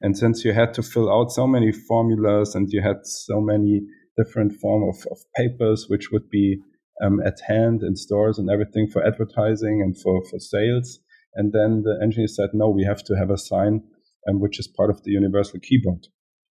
And 0.00 0.16
since 0.16 0.44
you 0.44 0.52
had 0.52 0.74
to 0.74 0.82
fill 0.82 1.12
out 1.12 1.32
so 1.32 1.46
many 1.46 1.72
formulas 1.72 2.54
and 2.54 2.68
you 2.70 2.82
had 2.82 2.98
so 3.04 3.40
many 3.40 3.82
different 4.16 4.52
form 4.60 4.82
of, 4.88 4.96
of 5.10 5.18
papers 5.36 5.86
which 5.88 6.10
would 6.12 6.28
be 6.30 6.58
um, 7.04 7.20
at 7.24 7.38
hand 7.46 7.82
in 7.82 7.96
stores 7.96 8.38
and 8.38 8.50
everything 8.50 8.88
for 8.92 9.06
advertising 9.06 9.82
and 9.82 10.00
for, 10.00 10.22
for 10.30 10.38
sales. 10.38 11.00
And 11.34 11.52
then 11.52 11.82
the 11.82 11.98
engineer 12.02 12.28
said, 12.28 12.50
no, 12.52 12.68
we 12.68 12.84
have 12.84 13.02
to 13.04 13.14
have 13.14 13.30
a 13.30 13.38
sign 13.38 13.82
um, 14.28 14.40
which 14.40 14.58
is 14.58 14.68
part 14.68 14.90
of 14.90 15.02
the 15.04 15.12
universal 15.12 15.60
keyboard 15.60 16.06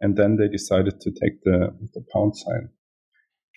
and 0.05 0.17
then 0.17 0.37
they 0.37 0.49
decided 0.49 1.01
to 1.01 1.11
take 1.11 1.43
the, 1.45 1.71
the 1.95 2.05
pound 2.13 2.37
sign. 2.37 2.69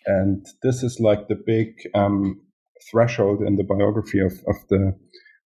And 0.06 0.46
this 0.64 0.82
is 0.82 0.98
like 1.02 1.28
the 1.28 1.36
big 1.36 1.74
um, 1.94 2.42
threshold 2.90 3.42
in 3.42 3.58
the 3.58 3.66
biography 3.66 4.20
of, 4.20 4.32
of 4.48 4.56
the 4.70 4.94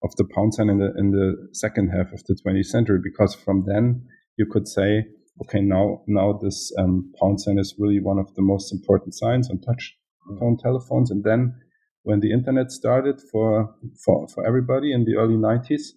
of 0.03 0.15
the 0.17 0.27
pound 0.35 0.53
sign 0.53 0.69
in 0.69 0.77
the 0.77 0.93
in 0.97 1.11
the 1.11 1.49
second 1.53 1.89
half 1.89 2.13
of 2.13 2.23
the 2.27 2.37
20th 2.45 2.65
century, 2.65 2.99
because 3.03 3.33
from 3.33 3.63
then 3.65 4.07
you 4.37 4.45
could 4.45 4.67
say, 4.67 5.05
okay, 5.43 5.61
now 5.61 6.03
now 6.07 6.33
this 6.33 6.71
um, 6.77 7.11
pound 7.19 7.41
sign 7.41 7.59
is 7.59 7.75
really 7.77 7.99
one 7.99 8.19
of 8.19 8.33
the 8.35 8.41
most 8.41 8.71
important 8.71 9.13
signs 9.13 9.49
on 9.49 9.59
touch 9.61 9.97
tone 10.39 10.57
telephones. 10.57 11.11
And 11.11 11.23
then 11.23 11.55
when 12.03 12.19
the 12.19 12.31
internet 12.31 12.71
started 12.71 13.21
for 13.31 13.75
for 14.03 14.27
for 14.27 14.45
everybody 14.45 14.93
in 14.93 15.05
the 15.05 15.15
early 15.15 15.35
90s, 15.35 15.93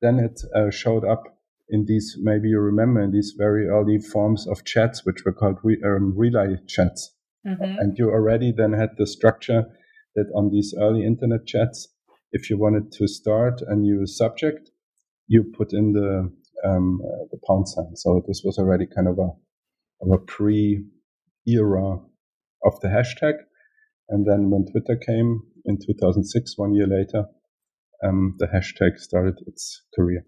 then 0.00 0.18
it 0.18 0.40
uh, 0.54 0.70
showed 0.70 1.04
up 1.04 1.38
in 1.68 1.84
these, 1.86 2.16
maybe 2.20 2.48
you 2.48 2.60
remember, 2.60 3.02
in 3.02 3.10
these 3.10 3.34
very 3.36 3.68
early 3.68 3.98
forms 3.98 4.46
of 4.46 4.64
chats, 4.64 5.04
which 5.04 5.24
were 5.24 5.32
called 5.32 5.58
re, 5.62 5.76
um, 5.84 6.14
relay 6.16 6.56
chats. 6.66 7.14
Mm-hmm. 7.46 7.62
And 7.62 7.98
you 7.98 8.10
already 8.10 8.52
then 8.56 8.72
had 8.72 8.90
the 8.96 9.06
structure 9.06 9.66
that 10.14 10.30
on 10.34 10.50
these 10.50 10.74
early 10.80 11.04
internet 11.04 11.46
chats, 11.46 11.88
if 12.32 12.50
you 12.50 12.58
wanted 12.58 12.90
to 12.92 13.06
start 13.06 13.60
a 13.66 13.74
new 13.74 14.06
subject, 14.06 14.70
you 15.26 15.44
put 15.44 15.72
in 15.72 15.92
the 15.92 16.32
um, 16.64 17.00
uh, 17.04 17.24
the 17.30 17.38
pound 17.46 17.68
sign. 17.68 17.96
So 17.96 18.22
this 18.26 18.42
was 18.44 18.58
already 18.58 18.86
kind 18.86 19.08
of 19.08 19.18
a 19.18 19.30
of 20.00 20.12
a 20.12 20.18
pre 20.18 20.84
era 21.46 21.98
of 22.64 22.80
the 22.80 22.88
hashtag. 22.88 23.34
And 24.08 24.26
then 24.26 24.50
when 24.50 24.66
Twitter 24.70 24.96
came 24.96 25.42
in 25.64 25.78
2006, 25.78 26.56
one 26.56 26.74
year 26.74 26.86
later, 26.86 27.26
um, 28.02 28.36
the 28.38 28.46
hashtag 28.46 28.98
started 28.98 29.38
its 29.46 29.82
career. 29.94 30.24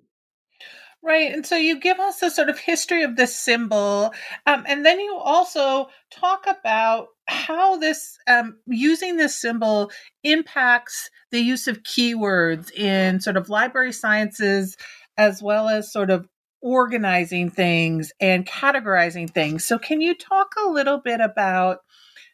Right. 1.03 1.33
And 1.33 1.47
so 1.47 1.57
you 1.57 1.81
give 1.81 1.99
us 1.99 2.23
a 2.23 2.31
sort 2.31 2.51
of 2.51 2.59
history 2.59 3.05
of 3.05 3.17
this 3.17 3.35
symbol. 3.35 4.13
Um, 4.45 4.65
and 4.69 4.85
then 4.85 5.01
you 5.01 5.17
also 5.17 5.89
talk 6.11 6.47
about 6.47 7.09
how 7.27 7.79
this, 7.79 8.19
um, 8.27 8.59
using 8.67 9.17
this 9.17 9.35
symbol 9.41 9.91
impacts 10.25 11.09
the 11.31 11.41
use 11.41 11.67
of 11.69 11.85
keywords 11.85 12.71
in 12.73 13.21
sort 13.21 13.39
of 13.39 13.49
library 13.49 13.93
sciences, 13.93 14.77
as 15.17 15.43
well 15.43 15.69
as 15.69 15.93
sort 15.93 16.11
of 16.11 16.29
organizing 16.63 17.51
things 17.51 18.13
and 18.21 18.47
categorizing 18.47 19.29
things. 19.29 19.65
So 19.65 19.79
can 19.79 20.01
you 20.01 20.15
talk 20.15 20.55
a 20.65 20.69
little 20.69 20.99
bit 20.99 21.21
about 21.21 21.79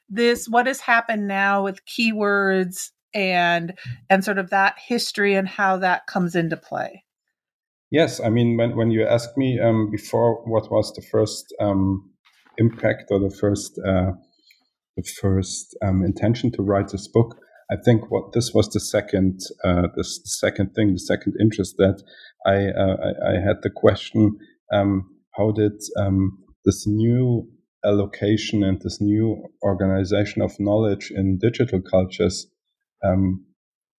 this, 0.08 0.48
what 0.48 0.66
has 0.66 0.80
happened 0.80 1.28
now 1.28 1.64
with 1.64 1.84
keywords 1.86 2.90
and, 3.14 3.78
and 4.10 4.24
sort 4.24 4.38
of 4.38 4.50
that 4.50 4.76
history 4.78 5.34
and 5.34 5.48
how 5.48 5.78
that 5.78 6.06
comes 6.06 6.34
into 6.34 6.56
play? 6.56 7.04
Yes, 7.90 8.20
I 8.20 8.30
mean, 8.30 8.56
when, 8.56 8.76
when 8.76 8.90
you 8.90 9.06
asked 9.06 9.36
me 9.36 9.60
um, 9.60 9.90
before 9.90 10.42
what 10.44 10.70
was 10.70 10.92
the 10.92 11.02
first 11.02 11.54
um, 11.60 12.10
impact 12.58 13.04
or 13.10 13.20
the 13.20 13.30
first 13.30 13.78
uh, 13.86 14.12
the 14.96 15.02
first 15.20 15.76
um, 15.82 16.02
intention 16.02 16.50
to 16.52 16.62
write 16.62 16.88
this 16.88 17.06
book, 17.06 17.36
I 17.70 17.76
think 17.84 18.10
what 18.10 18.32
this 18.32 18.52
was 18.54 18.68
the 18.68 18.80
second 18.80 19.40
uh, 19.64 19.88
the 19.94 20.04
second 20.04 20.74
thing, 20.74 20.92
the 20.92 21.00
second 21.00 21.34
interest 21.40 21.76
that 21.78 22.02
I 22.46 22.68
uh, 22.68 22.96
I, 23.08 23.32
I, 23.32 23.40
had 23.40 23.56
the 23.62 23.70
question: 23.70 24.38
um, 24.72 25.10
How 25.36 25.50
did 25.50 25.80
um, 25.98 26.38
this 26.64 26.86
new 26.86 27.48
allocation 27.84 28.62
and 28.62 28.80
this 28.82 29.00
new 29.00 29.44
organization 29.62 30.42
of 30.42 30.58
knowledge 30.58 31.12
in 31.14 31.38
digital 31.38 31.80
cultures 31.80 32.46
um, 33.04 33.44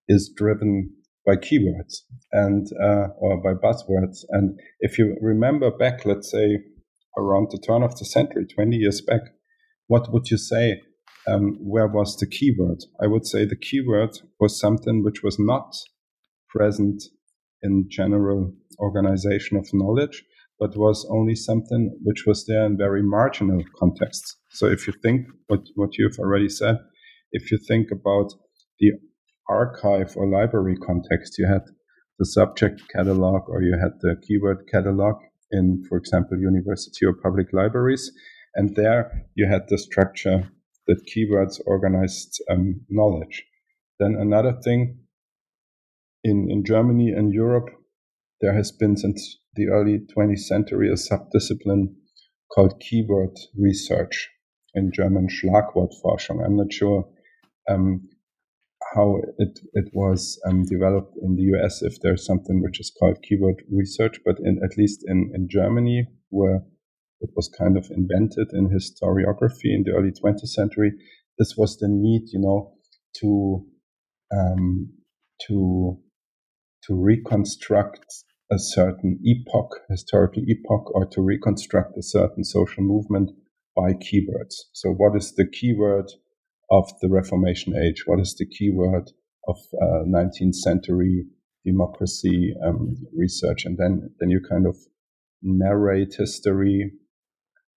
is 0.08 0.30
driven 0.36 0.90
by 1.26 1.36
keywords 1.36 2.02
and 2.32 2.68
uh, 2.82 3.08
or 3.18 3.42
by 3.42 3.52
buzzwords. 3.52 4.24
And 4.30 4.58
if 4.80 4.98
you 4.98 5.16
remember 5.20 5.70
back, 5.70 6.04
let's 6.04 6.30
say 6.30 6.58
around 7.16 7.48
the 7.50 7.58
turn 7.58 7.82
of 7.82 7.98
the 7.98 8.04
century, 8.04 8.46
20 8.46 8.76
years 8.76 9.00
back, 9.00 9.22
what 9.86 10.12
would 10.12 10.30
you 10.30 10.38
say? 10.38 10.82
Um, 11.28 11.58
where 11.60 11.86
was 11.88 12.16
the 12.16 12.26
keyword? 12.26 12.84
I 13.02 13.06
would 13.06 13.26
say 13.26 13.44
the 13.44 13.56
keyword 13.56 14.18
was 14.40 14.58
something 14.58 15.04
which 15.04 15.22
was 15.22 15.38
not 15.38 15.76
present 16.48 17.02
in 17.62 17.86
general 17.90 18.54
organization 18.78 19.58
of 19.58 19.68
knowledge, 19.72 20.24
but 20.58 20.76
was 20.76 21.06
only 21.10 21.34
something 21.34 21.98
which 22.02 22.24
was 22.26 22.46
there 22.46 22.64
in 22.64 22.78
very 22.78 23.02
marginal 23.02 23.62
contexts. 23.78 24.36
So 24.50 24.66
if 24.66 24.86
you 24.86 24.94
think 25.02 25.26
what, 25.48 25.60
what 25.74 25.98
you've 25.98 26.18
already 26.18 26.48
said, 26.48 26.78
if 27.32 27.50
you 27.50 27.58
think 27.58 27.90
about 27.90 28.32
the 28.80 28.92
archive 29.48 30.16
or 30.16 30.28
library 30.28 30.76
context, 30.76 31.36
you 31.38 31.46
had 31.46 31.62
the 32.18 32.26
subject 32.26 32.82
catalog 32.94 33.42
or 33.48 33.62
you 33.62 33.76
had 33.78 33.92
the 34.00 34.16
keyword 34.26 34.66
catalog 34.70 35.16
in, 35.50 35.84
for 35.88 35.98
example, 35.98 36.38
university 36.38 37.04
or 37.06 37.12
public 37.12 37.52
libraries. 37.52 38.10
And 38.54 38.74
there 38.76 39.26
you 39.34 39.46
had 39.46 39.68
the 39.68 39.78
structure 39.78 40.50
that 40.88 41.06
keywords 41.06 41.60
organized 41.66 42.42
um, 42.50 42.80
knowledge. 42.88 43.44
Then 44.00 44.16
another 44.18 44.58
thing 44.64 44.98
in, 46.24 46.48
in 46.50 46.64
Germany 46.64 47.10
and 47.10 47.32
Europe, 47.32 47.68
there 48.40 48.54
has 48.54 48.72
been 48.72 48.96
since 48.96 49.38
the 49.54 49.68
early 49.68 50.00
20th 50.16 50.40
century 50.40 50.88
a 50.90 50.94
subdiscipline 50.94 51.94
called 52.54 52.80
keyword 52.80 53.36
research 53.56 54.30
in 54.74 54.90
German 54.92 55.28
Schlagwortforschung. 55.28 56.44
I'm 56.44 56.56
not 56.56 56.72
sure 56.72 57.08
um, 57.68 58.08
how 58.94 59.20
it, 59.38 59.58
it 59.74 59.90
was 59.92 60.40
um, 60.46 60.64
developed 60.64 61.16
in 61.22 61.36
the 61.36 61.42
US, 61.54 61.82
if 61.82 62.00
there's 62.00 62.24
something 62.24 62.62
which 62.62 62.80
is 62.80 62.92
called 62.98 63.22
keyword 63.22 63.62
research, 63.70 64.20
but 64.24 64.36
in, 64.42 64.60
at 64.64 64.78
least 64.78 65.04
in, 65.06 65.30
in 65.34 65.48
Germany, 65.48 66.06
where 66.30 66.62
it 67.20 67.30
was 67.34 67.50
kind 67.58 67.76
of 67.76 67.90
invented 67.90 68.48
in 68.52 68.68
historiography 68.68 69.74
in 69.74 69.82
the 69.84 69.92
early 69.92 70.12
20th 70.12 70.48
century, 70.48 70.92
this 71.38 71.56
was 71.56 71.76
the 71.78 71.88
need, 71.88 72.28
you 72.32 72.40
know, 72.40 72.74
to 73.20 73.64
um, 74.32 74.92
to 75.46 75.98
to 76.84 76.94
reconstruct 76.94 78.24
a 78.50 78.58
certain 78.58 79.18
epoch, 79.24 79.80
historical 79.90 80.42
epoch, 80.48 80.94
or 80.94 81.06
to 81.06 81.20
reconstruct 81.20 81.96
a 81.98 82.02
certain 82.02 82.44
social 82.44 82.82
movement 82.82 83.30
by 83.76 83.92
keywords. 83.92 84.54
So, 84.72 84.90
what 84.90 85.16
is 85.16 85.34
the 85.34 85.46
keyword 85.46 86.10
of 86.70 86.90
the 87.00 87.08
Reformation 87.08 87.74
age? 87.76 88.04
What 88.06 88.20
is 88.20 88.34
the 88.38 88.46
keyword 88.46 89.12
of 89.46 89.56
uh, 89.80 90.04
19th 90.06 90.54
century 90.54 91.26
democracy 91.64 92.54
um, 92.64 92.96
research? 93.16 93.64
And 93.64 93.78
then, 93.78 94.10
then 94.18 94.30
you 94.30 94.40
kind 94.48 94.66
of 94.66 94.76
narrate 95.42 96.14
history 96.18 96.90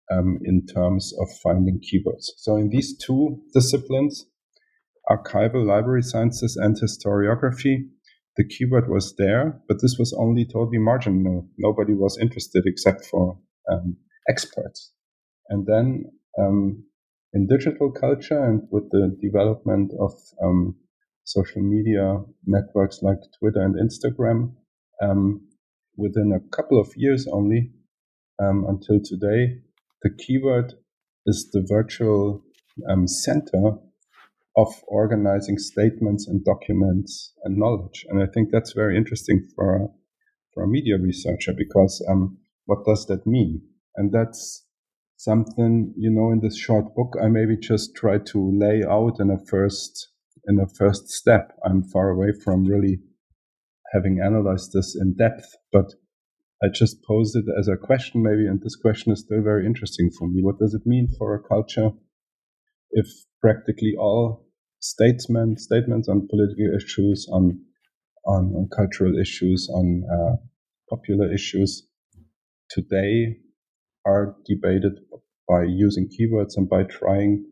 um, 0.10 0.40
in 0.44 0.66
terms 0.66 1.14
of 1.20 1.28
finding 1.44 1.80
keywords. 1.80 2.26
So, 2.38 2.56
in 2.56 2.70
these 2.70 2.98
two 2.98 3.42
disciplines, 3.54 4.26
archival 5.10 5.66
library 5.66 6.04
sciences 6.04 6.58
and 6.58 6.76
historiography, 6.76 7.88
the 8.38 8.48
keyword 8.48 8.90
was 8.90 9.16
there, 9.18 9.62
but 9.68 9.82
this 9.82 9.98
was 10.00 10.16
only 10.18 10.46
totally 10.46 10.78
marginal. 10.78 11.48
Nobody 11.58 11.94
was 11.94 12.18
interested 12.22 12.64
except 12.66 13.06
for 13.06 13.38
um, 13.70 13.98
experts. 14.30 14.92
And 15.50 15.66
then 15.66 16.06
um, 16.40 16.86
in 17.34 17.48
digital 17.48 17.92
culture 17.92 18.42
and 18.42 18.62
with 18.72 18.90
the 18.92 19.18
development 19.22 19.92
of 20.00 20.14
um, 20.44 20.76
social 21.24 21.62
media 21.62 22.20
networks 22.46 23.02
like 23.02 23.18
Twitter 23.40 23.62
and 23.62 23.76
Instagram, 23.76 24.54
um, 25.02 25.42
within 25.98 26.32
a 26.32 26.56
couple 26.56 26.80
of 26.80 26.90
years 26.96 27.28
only 27.32 27.72
um, 28.42 28.66
until 28.68 29.00
today, 29.04 29.58
the 30.04 30.10
keyword 30.10 30.74
is 31.26 31.50
the 31.52 31.66
virtual 31.68 32.44
um, 32.90 33.08
center 33.08 33.74
of 34.58 34.68
organizing 34.88 35.58
statements 35.58 36.28
and 36.28 36.44
documents 36.44 37.34
and 37.44 37.58
knowledge. 37.58 38.06
And 38.10 38.22
I 38.22 38.26
think 38.34 38.50
that's 38.52 38.74
very 38.74 38.98
interesting 38.98 39.48
for 39.56 39.76
a, 39.76 39.88
for 40.54 40.64
a 40.64 40.68
media 40.68 40.98
researcher 40.98 41.54
because 41.58 42.06
um, 42.10 42.38
what 42.66 42.86
does 42.86 43.06
that 43.08 43.26
mean? 43.26 43.62
And 43.96 44.12
that's 44.12 44.66
something, 45.18 45.94
you 45.98 46.10
know, 46.10 46.32
in 46.32 46.42
this 46.42 46.58
short 46.58 46.96
book, 46.96 47.16
I 47.22 47.28
maybe 47.28 47.56
just 47.58 47.96
try 47.96 48.18
to 48.18 48.60
lay 48.60 48.84
out 48.84 49.20
in 49.20 49.30
a 49.30 49.38
first, 49.50 50.10
in 50.48 50.60
a 50.60 50.68
first 50.68 51.10
step. 51.10 51.54
I'm 51.64 51.84
far 51.84 52.10
away 52.10 52.32
from 52.44 52.66
really 52.66 53.00
having 53.94 54.20
analyzed 54.24 54.72
this 54.74 54.98
in 55.00 55.16
depth, 55.16 55.56
but 55.72 55.94
I 56.64 56.68
just 56.74 57.04
posed 57.04 57.36
it 57.36 57.46
as 57.60 57.68
a 57.68 57.78
question 57.78 58.22
maybe, 58.22 58.46
and 58.46 58.62
this 58.62 58.76
question 58.76 59.12
is 59.12 59.22
still 59.22 59.42
very 59.42 59.66
interesting 59.66 60.12
for 60.18 60.28
me. 60.28 60.44
What 60.44 60.60
does 60.60 60.74
it 60.74 60.86
mean 60.86 61.08
for 61.18 61.34
a 61.34 61.42
culture 61.42 61.92
if 62.92 63.08
practically 63.42 63.96
all 63.98 64.46
statesmen, 64.80 65.58
statements 65.58 66.08
on 66.08 66.28
political 66.28 66.76
issues, 66.76 67.28
on 67.32 67.62
on, 68.26 68.54
on 68.56 68.70
cultural 68.76 69.18
issues, 69.20 69.68
on 69.74 70.04
uh, 70.12 70.36
popular 70.90 71.34
issues 71.34 71.88
today 72.70 73.38
are 74.06 74.36
debated 74.46 75.00
by 75.48 75.64
using 75.64 76.08
keywords 76.08 76.56
and 76.56 76.70
by 76.70 76.84
trying 76.84 77.46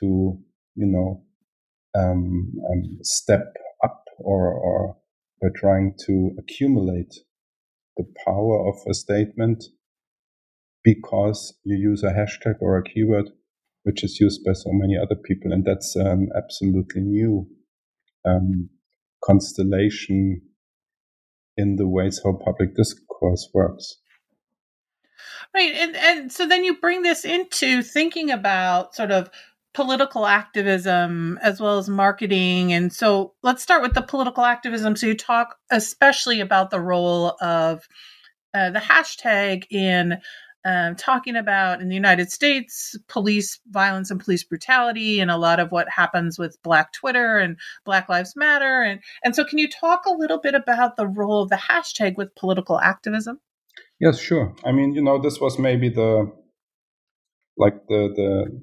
to, 0.00 0.38
you 0.74 0.86
know, 0.86 1.22
um, 1.96 2.52
um, 2.70 2.98
step 3.02 3.54
up 3.82 4.04
or, 4.18 4.52
or 4.52 4.96
by 5.42 5.48
trying 5.54 5.94
to 6.06 6.30
accumulate 6.38 7.14
the 7.96 8.06
power 8.24 8.68
of 8.68 8.76
a 8.88 8.94
statement 8.94 9.64
because 10.82 11.54
you 11.64 11.76
use 11.76 12.02
a 12.02 12.12
hashtag 12.12 12.56
or 12.60 12.76
a 12.76 12.82
keyword 12.82 13.30
which 13.84 14.02
is 14.02 14.18
used 14.18 14.42
by 14.44 14.52
so 14.52 14.70
many 14.72 14.96
other 14.96 15.14
people. 15.14 15.52
And 15.52 15.64
that's 15.64 15.94
an 15.94 16.06
um, 16.06 16.28
absolutely 16.36 17.02
new 17.02 17.46
um, 18.24 18.70
constellation 19.22 20.40
in 21.56 21.76
the 21.76 21.86
ways 21.86 22.20
how 22.24 22.32
public 22.32 22.74
discourse 22.74 23.48
works. 23.54 23.96
Right. 25.54 25.74
And, 25.74 25.96
and 25.96 26.32
so 26.32 26.46
then 26.46 26.64
you 26.64 26.76
bring 26.80 27.02
this 27.02 27.24
into 27.24 27.82
thinking 27.82 28.30
about 28.30 28.94
sort 28.94 29.12
of 29.12 29.30
political 29.74 30.26
activism 30.26 31.38
as 31.42 31.60
well 31.60 31.78
as 31.78 31.88
marketing. 31.88 32.72
And 32.72 32.92
so 32.92 33.34
let's 33.42 33.62
start 33.62 33.82
with 33.82 33.94
the 33.94 34.02
political 34.02 34.44
activism. 34.44 34.96
So 34.96 35.08
you 35.08 35.16
talk 35.16 35.56
especially 35.70 36.40
about 36.40 36.70
the 36.70 36.80
role 36.80 37.36
of 37.40 37.86
uh, 38.54 38.70
the 38.70 38.78
hashtag 38.78 39.64
in 39.70 40.18
um, 40.64 40.96
talking 40.96 41.36
about 41.36 41.82
in 41.82 41.88
the 41.88 41.94
United 41.94 42.30
States 42.30 42.96
police 43.08 43.60
violence 43.68 44.10
and 44.10 44.18
police 44.18 44.44
brutality, 44.44 45.20
and 45.20 45.30
a 45.30 45.36
lot 45.36 45.60
of 45.60 45.70
what 45.70 45.88
happens 45.90 46.38
with 46.38 46.56
Black 46.62 46.92
Twitter 46.92 47.36
and 47.36 47.58
Black 47.84 48.08
Lives 48.08 48.34
Matter, 48.34 48.80
and 48.80 49.00
and 49.22 49.36
so 49.36 49.44
can 49.44 49.58
you 49.58 49.68
talk 49.68 50.06
a 50.06 50.14
little 50.14 50.40
bit 50.40 50.54
about 50.54 50.96
the 50.96 51.06
role 51.06 51.42
of 51.42 51.50
the 51.50 51.56
hashtag 51.56 52.16
with 52.16 52.34
political 52.34 52.80
activism? 52.80 53.40
Yes, 54.00 54.18
sure. 54.18 54.54
I 54.64 54.72
mean, 54.72 54.94
you 54.94 55.02
know, 55.02 55.20
this 55.20 55.38
was 55.38 55.58
maybe 55.58 55.90
the 55.90 56.32
like 57.58 57.74
the 57.88 58.08
the 58.16 58.62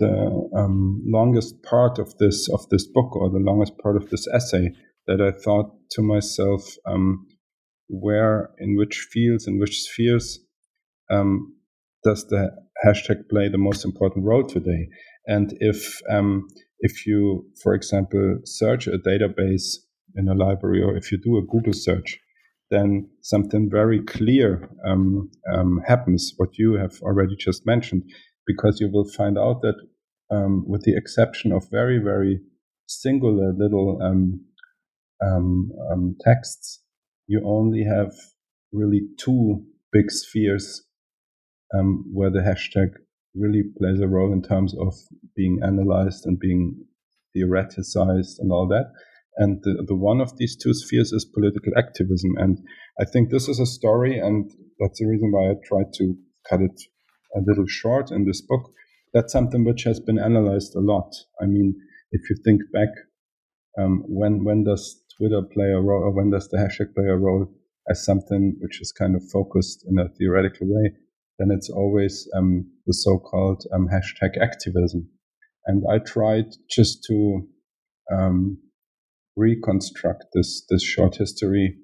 the 0.00 0.48
um, 0.56 1.02
longest 1.06 1.62
part 1.62 1.98
of 1.98 2.16
this 2.18 2.48
of 2.52 2.68
this 2.70 2.86
book 2.86 3.14
or 3.14 3.30
the 3.30 3.38
longest 3.38 3.74
part 3.82 3.96
of 3.96 4.10
this 4.10 4.26
essay 4.34 4.70
that 5.06 5.20
I 5.20 5.30
thought 5.30 5.70
to 5.92 6.02
myself, 6.02 6.62
um, 6.86 7.26
where 7.88 8.50
in 8.58 8.76
which 8.76 9.06
fields 9.12 9.46
in 9.46 9.58
which 9.60 9.82
spheres 9.82 10.40
um, 11.10 11.54
does 12.02 12.26
the 12.28 12.50
hashtag 12.84 13.28
play 13.28 13.48
the 13.48 13.58
most 13.58 13.84
important 13.84 14.24
role 14.24 14.46
today? 14.46 14.88
And 15.26 15.54
if 15.60 16.00
um, 16.10 16.48
if 16.80 17.06
you, 17.06 17.46
for 17.62 17.74
example, 17.74 18.38
search 18.44 18.86
a 18.86 18.98
database 18.98 19.76
in 20.16 20.28
a 20.28 20.34
library, 20.34 20.82
or 20.82 20.96
if 20.96 21.12
you 21.12 21.18
do 21.18 21.36
a 21.36 21.46
Google 21.46 21.74
search, 21.74 22.18
then 22.70 23.08
something 23.22 23.68
very 23.70 24.00
clear 24.02 24.68
um, 24.88 25.30
um, 25.52 25.80
happens. 25.86 26.32
What 26.36 26.50
you 26.56 26.74
have 26.74 26.94
already 27.02 27.36
just 27.36 27.66
mentioned, 27.66 28.04
because 28.46 28.80
you 28.80 28.90
will 28.90 29.08
find 29.08 29.38
out 29.38 29.62
that, 29.62 29.76
um, 30.30 30.64
with 30.66 30.82
the 30.82 30.96
exception 30.96 31.52
of 31.52 31.70
very 31.70 31.98
very 31.98 32.40
singular 32.86 33.52
little 33.56 33.98
um, 34.02 34.40
um, 35.22 36.16
texts, 36.20 36.82
you 37.26 37.42
only 37.44 37.84
have 37.84 38.12
really 38.72 39.02
two 39.18 39.64
big 39.92 40.10
spheres 40.10 40.82
um, 41.74 42.04
where 42.12 42.30
the 42.30 42.40
hashtag 42.40 42.90
really 43.34 43.62
plays 43.78 44.00
a 44.00 44.08
role 44.08 44.32
in 44.32 44.42
terms 44.42 44.74
of 44.80 44.94
being 45.36 45.60
analyzed 45.62 46.26
and 46.26 46.38
being 46.38 46.84
theoreticized 47.36 48.38
and 48.38 48.50
all 48.50 48.66
that. 48.68 48.86
And 49.36 49.60
the, 49.62 49.84
the 49.86 49.94
one 49.94 50.20
of 50.20 50.36
these 50.36 50.56
two 50.56 50.74
spheres 50.74 51.12
is 51.12 51.24
political 51.24 51.72
activism. 51.76 52.32
And 52.36 52.58
I 53.00 53.04
think 53.04 53.30
this 53.30 53.48
is 53.48 53.60
a 53.60 53.66
story, 53.66 54.18
and 54.18 54.50
that's 54.78 54.98
the 54.98 55.06
reason 55.06 55.30
why 55.30 55.50
I 55.50 55.54
tried 55.64 55.92
to 55.94 56.14
cut 56.48 56.60
it 56.60 56.80
a 57.36 57.40
little 57.46 57.66
short 57.66 58.10
in 58.10 58.24
this 58.24 58.40
book. 58.40 58.72
That's 59.12 59.32
something 59.32 59.64
which 59.64 59.84
has 59.84 60.00
been 60.00 60.18
analyzed 60.18 60.74
a 60.74 60.80
lot. 60.80 61.12
I 61.40 61.46
mean, 61.46 61.74
if 62.12 62.28
you 62.30 62.36
think 62.44 62.62
back, 62.72 62.90
um, 63.78 64.04
when 64.06 64.44
when 64.44 64.64
does 64.64 65.02
Twitter 65.16 65.42
play 65.42 65.70
a 65.72 65.80
role, 65.80 66.04
or 66.04 66.12
when 66.12 66.30
does 66.30 66.48
the 66.48 66.58
hashtag 66.58 66.94
play 66.94 67.06
a 67.06 67.16
role 67.16 67.46
as 67.88 68.04
something 68.04 68.56
which 68.60 68.80
is 68.80 68.92
kind 68.92 69.16
of 69.16 69.22
focused 69.32 69.84
in 69.88 69.98
a 69.98 70.08
theoretical 70.08 70.66
way? 70.68 70.92
then 71.40 71.50
it's 71.50 71.70
always 71.70 72.28
um, 72.36 72.70
the 72.86 72.92
so-called 72.92 73.64
um, 73.74 73.88
hashtag 73.88 74.40
activism. 74.40 75.08
And 75.66 75.82
I 75.90 75.98
tried 75.98 76.44
just 76.70 77.02
to 77.08 77.48
um, 78.12 78.58
reconstruct 79.36 80.24
this 80.34 80.64
this 80.68 80.82
short 80.82 81.16
history 81.16 81.78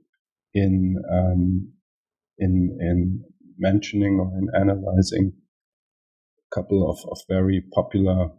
in 0.53 0.97
um, 1.11 1.73
in 2.39 2.77
in 2.81 3.25
mentioning 3.59 4.19
or 4.21 4.31
in 4.39 4.49
analyzing 4.55 5.33
a 6.41 6.55
couple 6.55 6.89
of, 6.91 6.99
of 7.11 7.19
very 7.29 7.63
popular 7.75 8.31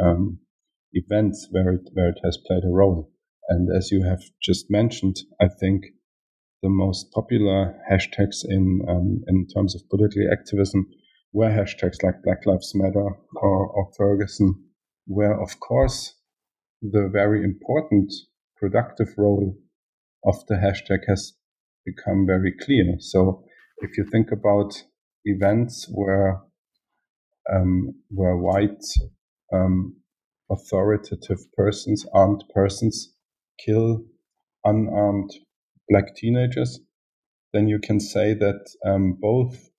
um, 0.00 0.38
events 0.92 1.48
where 1.50 1.72
it 1.72 1.88
where 1.92 2.08
it 2.08 2.18
has 2.24 2.38
played 2.46 2.64
a 2.64 2.68
role. 2.68 3.10
And 3.48 3.68
as 3.76 3.90
you 3.92 4.02
have 4.04 4.22
just 4.42 4.66
mentioned, 4.70 5.16
I 5.40 5.48
think 5.48 5.84
the 6.62 6.68
most 6.68 7.12
popular 7.12 7.74
hashtags 7.90 8.44
in 8.44 8.80
um, 8.88 9.22
in 9.28 9.46
terms 9.46 9.74
of 9.74 9.88
political 9.88 10.28
activism 10.32 10.86
were 11.32 11.50
hashtags 11.50 12.02
like 12.02 12.22
Black 12.24 12.46
Lives 12.46 12.72
Matter 12.74 13.10
or, 13.36 13.66
or 13.66 13.90
Ferguson, 13.96 14.54
where 15.06 15.40
of 15.40 15.60
course 15.60 16.14
the 16.82 17.08
very 17.12 17.44
important 17.44 18.12
productive 18.56 19.08
role 19.16 19.56
of 20.24 20.46
the 20.48 20.54
hashtag 20.54 21.00
has 21.08 21.34
become 21.84 22.26
very 22.26 22.52
clear. 22.52 22.96
So 22.98 23.44
if 23.78 23.96
you 23.96 24.04
think 24.10 24.30
about 24.32 24.82
events 25.24 25.88
where 25.92 26.40
um, 27.52 27.94
where 28.08 28.36
white 28.36 28.84
um, 29.52 29.96
authoritative 30.50 31.38
persons, 31.56 32.04
armed 32.12 32.44
persons, 32.52 33.12
kill 33.64 34.04
unarmed 34.64 35.30
black 35.88 36.16
teenagers, 36.16 36.80
then 37.52 37.68
you 37.68 37.78
can 37.78 38.00
say 38.00 38.34
that 38.34 38.66
um, 38.84 39.16
both 39.20 39.70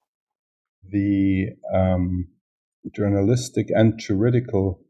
the 0.90 1.48
um, 1.74 2.28
journalistic 2.96 3.68
and 3.70 4.00
juridical 4.00 4.82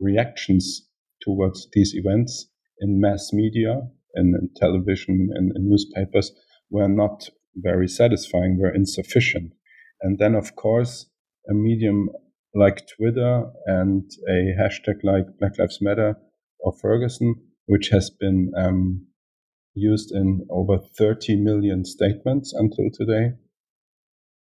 reactions 0.00 0.88
towards 1.22 1.68
these 1.72 1.94
events 1.94 2.48
in 2.80 3.00
mass 3.00 3.30
media 3.32 3.80
and 4.14 4.34
in 4.34 4.50
television 4.56 5.30
and 5.34 5.52
in 5.56 5.68
newspapers 5.68 6.32
were 6.70 6.88
not 6.88 7.28
very 7.54 7.88
satisfying, 7.88 8.58
were 8.58 8.74
insufficient. 8.74 9.52
And 10.00 10.18
then, 10.18 10.34
of 10.34 10.56
course, 10.56 11.06
a 11.48 11.54
medium 11.54 12.10
like 12.54 12.86
Twitter 12.96 13.44
and 13.66 14.10
a 14.28 14.54
hashtag 14.60 15.02
like 15.02 15.26
Black 15.38 15.58
Lives 15.58 15.78
Matter 15.80 16.16
or 16.60 16.72
Ferguson, 16.80 17.34
which 17.66 17.88
has 17.88 18.10
been 18.10 18.52
um, 18.56 19.06
used 19.74 20.12
in 20.12 20.46
over 20.50 20.78
30 20.78 21.36
million 21.36 21.84
statements 21.84 22.52
until 22.52 22.90
today, 22.92 23.32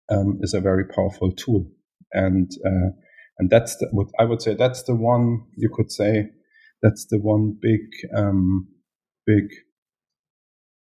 um, 0.09 0.39
is 0.41 0.53
a 0.53 0.61
very 0.61 0.85
powerful 0.85 1.31
tool. 1.31 1.69
And 2.11 2.49
uh, 2.65 2.89
and 3.39 3.49
that's 3.49 3.77
the, 3.77 3.87
what 3.91 4.07
I 4.19 4.25
would 4.25 4.41
say. 4.41 4.53
That's 4.53 4.83
the 4.83 4.95
one 4.95 5.45
you 5.55 5.69
could 5.73 5.91
say. 5.91 6.29
That's 6.83 7.05
the 7.09 7.19
one 7.19 7.57
big 7.59 7.81
um, 8.15 8.67
big 9.25 9.45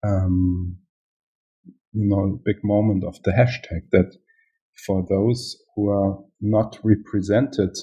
um, 0.07 0.79
you 1.93 2.09
know 2.09 2.41
big 2.45 2.57
moment 2.63 3.05
of 3.05 3.23
the 3.23 3.31
hashtag 3.33 3.83
that 3.93 4.17
for 4.87 5.05
those 5.09 5.57
who 5.75 5.89
are 5.89 6.19
not 6.41 6.79
represented 6.83 7.77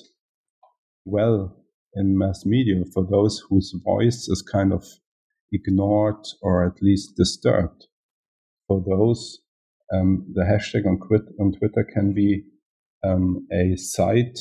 well 1.06 1.56
in 1.94 2.18
mass 2.18 2.46
media, 2.46 2.84
for 2.94 3.06
those 3.10 3.42
whose 3.50 3.74
voice 3.84 4.28
is 4.28 4.42
kind 4.42 4.74
of 4.74 4.86
ignored 5.52 6.26
or 6.42 6.66
at 6.66 6.82
least 6.82 7.16
disturbed. 7.16 7.88
For 8.68 8.84
those, 8.86 9.40
um, 9.94 10.26
the 10.34 10.44
hashtag 10.44 10.86
on, 10.86 11.00
on, 11.40 11.54
Twitter 11.54 11.88
can 11.94 12.14
be 12.14 12.44
um, 13.04 13.48
a 13.52 13.76
site 13.78 14.40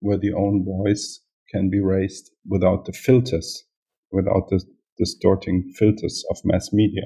where 0.00 0.18
the 0.18 0.32
own 0.32 0.64
voice 0.64 1.20
can 1.50 1.70
be 1.70 1.80
raised 1.80 2.30
without 2.48 2.84
the 2.84 2.92
filters, 2.92 3.64
without 4.10 4.48
the 4.48 4.62
distorting 4.96 5.72
filters 5.76 6.24
of 6.30 6.38
mass 6.44 6.72
media. 6.72 7.02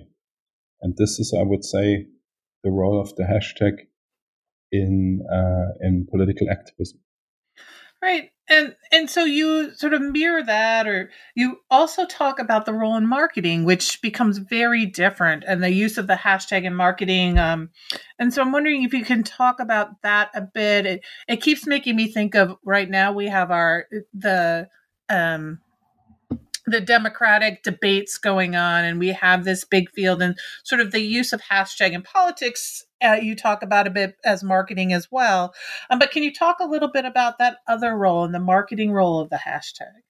And 0.80 0.96
this 0.96 1.18
is, 1.18 1.34
I 1.38 1.42
would 1.42 1.64
say, 1.64 2.06
the 2.62 2.70
role 2.70 3.00
of 3.00 3.14
the 3.16 3.24
hashtag 3.24 3.86
in 4.70 5.20
uh, 5.30 5.74
in 5.80 6.06
political 6.10 6.48
activism. 6.50 7.00
Right. 8.00 8.30
And 8.48 8.76
and 8.92 9.10
so 9.10 9.24
you 9.24 9.74
sort 9.74 9.92
of 9.92 10.00
mirror 10.00 10.42
that 10.42 10.86
or 10.86 11.10
you 11.34 11.58
also 11.70 12.06
talk 12.06 12.38
about 12.38 12.64
the 12.64 12.72
role 12.72 12.96
in 12.96 13.06
marketing 13.06 13.64
which 13.64 14.00
becomes 14.00 14.38
very 14.38 14.86
different 14.86 15.44
and 15.46 15.62
the 15.62 15.72
use 15.72 15.98
of 15.98 16.06
the 16.06 16.14
hashtag 16.14 16.64
in 16.64 16.74
marketing 16.74 17.38
um, 17.38 17.70
and 18.18 18.32
so 18.32 18.40
I'm 18.40 18.52
wondering 18.52 18.84
if 18.84 18.94
you 18.94 19.04
can 19.04 19.22
talk 19.22 19.60
about 19.60 20.00
that 20.02 20.30
a 20.34 20.40
bit 20.40 20.86
it, 20.86 21.04
it 21.26 21.42
keeps 21.42 21.66
making 21.66 21.96
me 21.96 22.10
think 22.10 22.34
of 22.34 22.56
right 22.64 22.88
now 22.88 23.12
we 23.12 23.26
have 23.26 23.50
our 23.50 23.86
the 24.14 24.68
um, 25.10 25.58
the 26.70 26.80
democratic 26.80 27.62
debates 27.62 28.18
going 28.18 28.56
on 28.56 28.84
and 28.84 28.98
we 28.98 29.08
have 29.08 29.44
this 29.44 29.64
big 29.64 29.90
field 29.90 30.22
and 30.22 30.36
sort 30.64 30.80
of 30.80 30.92
the 30.92 31.00
use 31.00 31.32
of 31.32 31.40
hashtag 31.42 31.92
in 31.92 32.02
politics 32.02 32.84
uh, 33.02 33.16
you 33.20 33.36
talk 33.36 33.62
about 33.62 33.86
a 33.86 33.90
bit 33.90 34.16
as 34.24 34.42
marketing 34.42 34.92
as 34.92 35.06
well. 35.08 35.54
Um, 35.88 36.00
but 36.00 36.10
can 36.10 36.24
you 36.24 36.34
talk 36.34 36.56
a 36.60 36.66
little 36.66 36.90
bit 36.90 37.04
about 37.04 37.38
that 37.38 37.58
other 37.68 37.96
role 37.96 38.24
and 38.24 38.34
the 38.34 38.40
marketing 38.40 38.90
role 38.90 39.20
of 39.20 39.30
the 39.30 39.36
hashtag? 39.46 40.02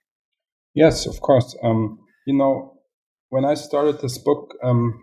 Yes 0.75 1.07
of 1.07 1.21
course. 1.21 1.55
Um, 1.63 1.99
you 2.29 2.37
know 2.37 2.75
when 3.31 3.45
i 3.45 3.55
started 3.55 4.01
this 4.01 4.19
book 4.19 4.55
um, 4.63 5.03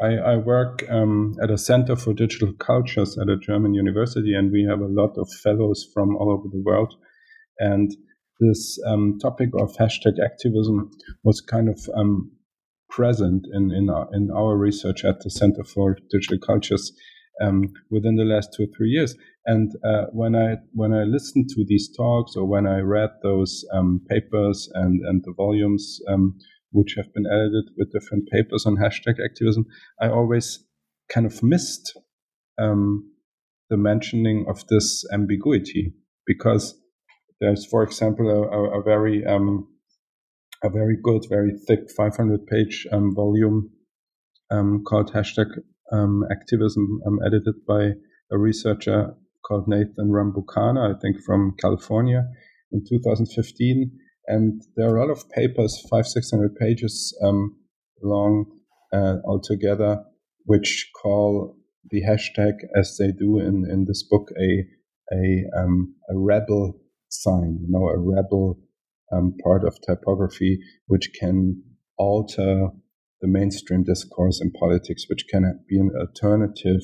I, 0.00 0.08
I, 0.32 0.36
work 0.36 0.84
um, 0.90 1.36
at 1.40 1.50
a 1.50 1.56
center 1.56 1.94
for 1.94 2.12
digital 2.12 2.52
cultures 2.54 3.16
at 3.16 3.28
a 3.28 3.36
german 3.36 3.72
university 3.72 4.34
and 4.34 4.50
we 4.50 4.66
have 4.68 4.80
a 4.80 4.92
lot 5.00 5.16
of 5.16 5.28
fellows 5.44 5.88
from 5.94 6.16
all 6.16 6.32
over 6.32 6.48
the 6.50 6.62
world. 6.66 6.94
And 7.60 7.88
this 8.40 8.78
um, 8.86 9.18
topic 9.20 9.50
of 9.58 9.76
hashtag 9.76 10.14
activism 10.24 10.90
was 11.22 11.40
kind 11.40 11.68
of 11.68 11.78
um, 11.94 12.32
present 12.88 13.46
in 13.52 13.70
in 13.70 13.88
our, 13.88 14.08
in 14.12 14.30
our, 14.30 14.56
research 14.56 15.04
at 15.04 15.20
the 15.20 15.30
Center 15.30 15.64
for 15.64 15.96
Digital 16.10 16.38
Cultures 16.38 16.92
um, 17.40 17.72
within 17.90 18.16
the 18.16 18.24
last 18.24 18.50
two 18.56 18.64
or 18.64 18.66
three 18.76 18.88
years. 18.88 19.14
And 19.46 19.72
uh, 19.84 20.06
when 20.12 20.34
I 20.34 20.56
when 20.72 20.92
I 20.92 21.04
listened 21.04 21.48
to 21.50 21.64
these 21.66 21.94
talks 21.96 22.36
or 22.36 22.46
when 22.46 22.66
I 22.66 22.80
read 22.80 23.10
those 23.22 23.64
um, 23.72 24.00
papers 24.08 24.68
and 24.74 25.00
and 25.06 25.22
the 25.24 25.32
volumes 25.36 26.00
um, 26.08 26.38
which 26.72 26.94
have 26.96 27.12
been 27.14 27.26
edited 27.26 27.70
with 27.76 27.92
different 27.92 28.28
papers 28.30 28.66
on 28.66 28.76
hashtag 28.76 29.14
activism, 29.24 29.66
I 30.00 30.08
always 30.08 30.64
kind 31.08 31.26
of 31.26 31.42
missed 31.42 31.98
um, 32.58 33.10
the 33.70 33.76
mentioning 33.76 34.46
of 34.48 34.66
this 34.68 35.04
ambiguity 35.12 35.94
because 36.26 36.74
there's, 37.40 37.66
for 37.66 37.82
example, 37.82 38.28
a, 38.28 38.42
a, 38.42 38.80
a 38.80 38.82
very 38.82 39.24
um, 39.24 39.68
a 40.62 40.68
very 40.68 40.96
good, 41.02 41.24
very 41.28 41.52
thick 41.66 41.90
500 41.96 42.46
page 42.46 42.86
um, 42.92 43.14
volume 43.14 43.70
um, 44.50 44.82
called 44.86 45.12
hashtag 45.12 45.46
um, 45.92 46.24
activism, 46.30 47.00
um, 47.06 47.18
edited 47.24 47.54
by 47.66 47.92
a 48.30 48.38
researcher 48.38 49.14
called 49.46 49.66
Nathan 49.66 50.10
Rambukkana, 50.10 50.94
I 50.94 50.98
think 51.00 51.22
from 51.24 51.54
California 51.58 52.28
in 52.72 52.84
2015. 52.88 53.90
And 54.26 54.62
there 54.76 54.88
are 54.90 54.96
a 54.96 55.00
lot 55.00 55.10
of 55.10 55.28
papers, 55.30 55.82
five, 55.90 56.06
600 56.06 56.54
pages 56.56 57.16
um, 57.24 57.56
long 58.02 58.44
uh, 58.92 59.16
altogether, 59.24 60.04
which 60.44 60.90
call 61.02 61.56
the 61.90 62.02
hashtag, 62.02 62.52
as 62.78 62.96
they 62.98 63.10
do 63.12 63.38
in, 63.38 63.66
in 63.68 63.86
this 63.86 64.04
book, 64.08 64.28
a, 64.38 64.64
a, 65.12 65.44
um, 65.58 65.94
a 66.08 66.16
rebel 66.16 66.78
sign, 67.10 67.58
you 67.60 67.68
know, 67.68 67.88
a 67.88 67.98
rebel 67.98 68.58
um, 69.12 69.34
part 69.42 69.64
of 69.64 69.78
typography, 69.86 70.58
which 70.86 71.10
can 71.18 71.62
alter 71.98 72.68
the 73.20 73.28
mainstream 73.28 73.84
discourse 73.84 74.40
in 74.40 74.50
politics, 74.52 75.04
which 75.08 75.26
can 75.28 75.62
be 75.68 75.78
an 75.78 75.90
alternative 75.98 76.80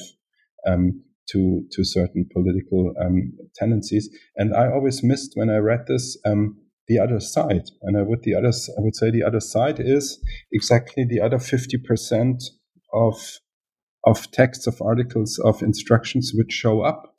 um, 0.66 1.02
to 1.30 1.62
to 1.72 1.84
certain 1.84 2.28
political 2.32 2.92
um, 3.00 3.32
tendencies. 3.54 4.08
And 4.36 4.54
I 4.54 4.70
always 4.70 5.02
missed 5.02 5.32
when 5.34 5.50
I 5.50 5.56
read 5.56 5.86
this 5.86 6.18
um, 6.24 6.56
the 6.88 6.98
other 6.98 7.20
side, 7.20 7.68
and 7.82 7.96
I 7.96 8.02
would 8.02 8.22
the 8.22 8.34
other 8.34 8.52
I 8.78 8.80
would 8.80 8.94
say 8.94 9.10
the 9.10 9.24
other 9.24 9.40
side 9.40 9.80
is 9.80 10.22
exactly 10.52 11.04
the 11.04 11.20
other 11.20 11.38
fifty 11.38 11.78
percent 11.78 12.42
of 12.92 13.40
of 14.04 14.30
texts 14.30 14.66
of 14.66 14.80
articles 14.80 15.38
of 15.44 15.62
instructions 15.62 16.32
which 16.34 16.52
show 16.52 16.82
up 16.82 17.15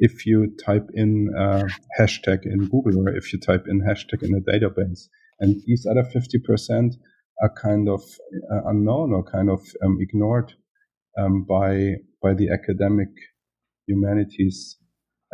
if 0.00 0.26
you 0.26 0.52
type 0.64 0.88
in 0.94 1.30
a 1.36 1.64
hashtag 1.98 2.40
in 2.44 2.68
Google 2.68 3.06
or 3.06 3.14
if 3.14 3.32
you 3.32 3.38
type 3.38 3.66
in 3.68 3.80
hashtag 3.82 4.22
in 4.22 4.34
a 4.34 4.40
database. 4.40 5.08
And 5.38 5.62
these 5.66 5.86
other 5.88 6.02
50% 6.02 6.94
are 7.42 7.54
kind 7.54 7.88
of 7.88 8.02
uh, 8.52 8.62
unknown 8.66 9.12
or 9.12 9.22
kind 9.22 9.48
of 9.50 9.60
um, 9.84 9.98
ignored 10.00 10.52
um, 11.18 11.44
by 11.44 11.94
by 12.22 12.34
the 12.34 12.50
academic 12.50 13.08
humanities 13.86 14.76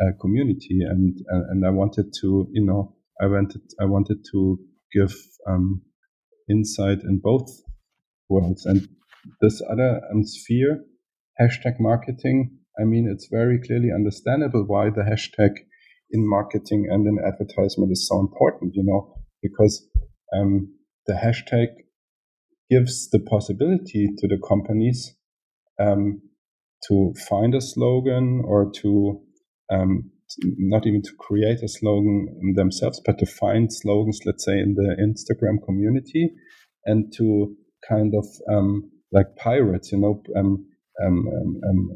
uh, 0.01 0.11
community. 0.21 0.79
And, 0.87 1.17
uh, 1.31 1.49
and 1.49 1.65
I 1.65 1.69
wanted 1.69 2.13
to, 2.21 2.47
you 2.51 2.65
know, 2.65 2.95
I 3.21 3.27
wanted 3.27 3.61
I 3.81 3.85
wanted 3.85 4.23
to 4.31 4.59
give 4.93 5.13
um, 5.47 5.81
insight 6.49 6.99
in 7.03 7.19
both 7.23 7.49
worlds. 8.29 8.65
And 8.65 8.87
this 9.41 9.61
other 9.69 10.01
um, 10.11 10.23
sphere, 10.23 10.83
hashtag 11.39 11.79
marketing, 11.79 12.56
I 12.79 12.83
mean, 12.83 13.09
it's 13.11 13.27
very 13.31 13.59
clearly 13.59 13.89
understandable 13.93 14.63
why 14.65 14.89
the 14.89 15.01
hashtag 15.01 15.55
in 16.11 16.27
marketing 16.27 16.87
and 16.89 17.05
in 17.05 17.17
advertisement 17.25 17.91
is 17.91 18.07
so 18.07 18.19
important, 18.19 18.73
you 18.75 18.83
know, 18.83 19.13
because 19.41 19.85
um, 20.35 20.73
the 21.05 21.13
hashtag 21.13 21.67
gives 22.69 23.09
the 23.09 23.19
possibility 23.19 24.09
to 24.17 24.27
the 24.27 24.39
companies 24.47 25.15
um, 25.79 26.21
to 26.87 27.13
find 27.27 27.55
a 27.55 27.61
slogan 27.61 28.41
or 28.45 28.71
to 28.71 29.21
um, 29.71 30.11
not 30.57 30.85
even 30.85 31.01
to 31.01 31.11
create 31.17 31.63
a 31.63 31.67
slogan 31.67 32.53
themselves, 32.55 33.01
but 33.05 33.17
to 33.17 33.25
find 33.25 33.73
slogans, 33.73 34.19
let's 34.25 34.45
say, 34.45 34.59
in 34.59 34.75
the 34.75 34.95
Instagram 35.01 35.63
community 35.65 36.31
and 36.85 37.11
to 37.17 37.55
kind 37.87 38.13
of 38.15 38.25
um, 38.53 38.91
like 39.11 39.35
pirates, 39.37 39.91
you 39.91 39.99
know, 39.99 40.21
um, 40.35 40.65
um, 41.03 41.27
um, 41.27 41.61
um 41.69 41.89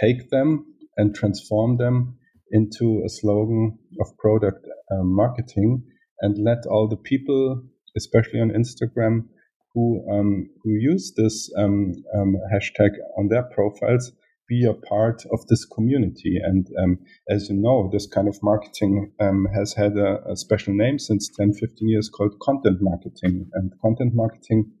take 0.00 0.30
them 0.30 0.66
and 0.96 1.14
transform 1.14 1.76
them 1.76 2.16
into 2.50 3.02
a 3.04 3.08
slogan 3.08 3.78
of 4.00 4.16
product 4.18 4.66
um, 4.92 5.14
marketing 5.14 5.82
and 6.20 6.36
let 6.38 6.66
all 6.66 6.88
the 6.88 6.96
people, 6.96 7.62
especially 7.96 8.40
on 8.40 8.50
Instagram, 8.50 9.26
who 9.74 10.04
um, 10.10 10.48
who 10.62 10.70
use 10.72 11.12
this 11.16 11.50
um, 11.56 11.92
um, 12.14 12.36
hashtag 12.52 12.90
on 13.16 13.28
their 13.28 13.44
profiles 13.44 14.12
be 14.50 14.66
a 14.68 14.74
part 14.74 15.22
of 15.32 15.46
this 15.46 15.64
community. 15.64 16.38
And 16.42 16.66
um, 16.82 16.98
as 17.30 17.48
you 17.48 17.56
know, 17.56 17.88
this 17.90 18.06
kind 18.06 18.26
of 18.26 18.36
marketing 18.42 19.12
um, 19.20 19.46
has 19.54 19.74
had 19.74 19.96
a, 19.96 20.18
a, 20.28 20.36
special 20.36 20.74
name 20.74 20.98
since 20.98 21.30
10, 21.38 21.54
15 21.54 21.88
years 21.88 22.08
called 22.08 22.34
content 22.42 22.78
marketing. 22.80 23.48
And 23.54 23.72
content 23.80 24.12
marketing 24.12 24.72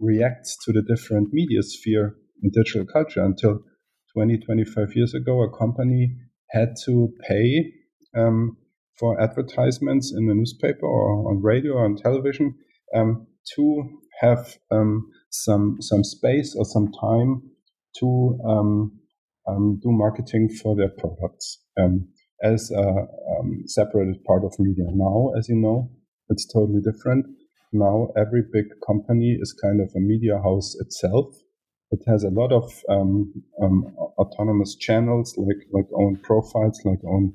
reacts 0.00 0.56
to 0.64 0.72
the 0.72 0.80
different 0.82 1.28
media 1.30 1.62
sphere 1.62 2.16
in 2.42 2.50
digital 2.50 2.86
culture. 2.86 3.22
Until 3.22 3.60
20, 4.14 4.38
25 4.38 4.94
years 4.94 5.14
ago, 5.14 5.42
a 5.42 5.58
company 5.58 6.16
had 6.50 6.74
to 6.84 7.12
pay 7.28 7.72
um, 8.16 8.56
for 8.98 9.20
advertisements 9.20 10.12
in 10.16 10.26
the 10.26 10.34
newspaper 10.34 10.86
or 10.86 11.30
on 11.30 11.42
radio 11.42 11.74
or 11.74 11.84
on 11.84 11.96
television 11.96 12.54
um, 12.94 13.26
to 13.54 13.98
have 14.20 14.58
um, 14.70 15.10
some 15.30 15.78
some 15.80 16.04
space 16.04 16.54
or 16.56 16.64
some 16.64 16.92
time 16.92 17.42
to 17.98 18.38
um, 18.46 18.92
um, 19.48 19.80
do 19.82 19.90
marketing 19.90 20.48
for 20.48 20.76
their 20.76 20.90
products 20.90 21.58
um, 21.80 22.06
as 22.42 22.70
a 22.70 23.06
separated 23.66 24.22
part 24.24 24.44
of 24.44 24.54
media. 24.58 24.84
Now, 24.92 25.32
as 25.38 25.48
you 25.48 25.56
know, 25.56 25.90
it's 26.28 26.46
totally 26.46 26.80
different. 26.80 27.26
Now, 27.72 28.08
every 28.16 28.42
big 28.52 28.66
company 28.86 29.38
is 29.40 29.54
kind 29.62 29.80
of 29.80 29.90
a 29.96 30.00
media 30.00 30.38
house 30.42 30.76
itself. 30.80 31.34
It 31.92 32.02
has 32.06 32.24
a 32.24 32.30
lot 32.30 32.52
of 32.52 32.72
um, 32.88 33.32
autonomous 34.18 34.74
channels, 34.76 35.34
like 35.36 35.66
like 35.72 35.88
own 35.94 36.16
profiles, 36.22 36.80
like 36.84 37.04
own 37.04 37.34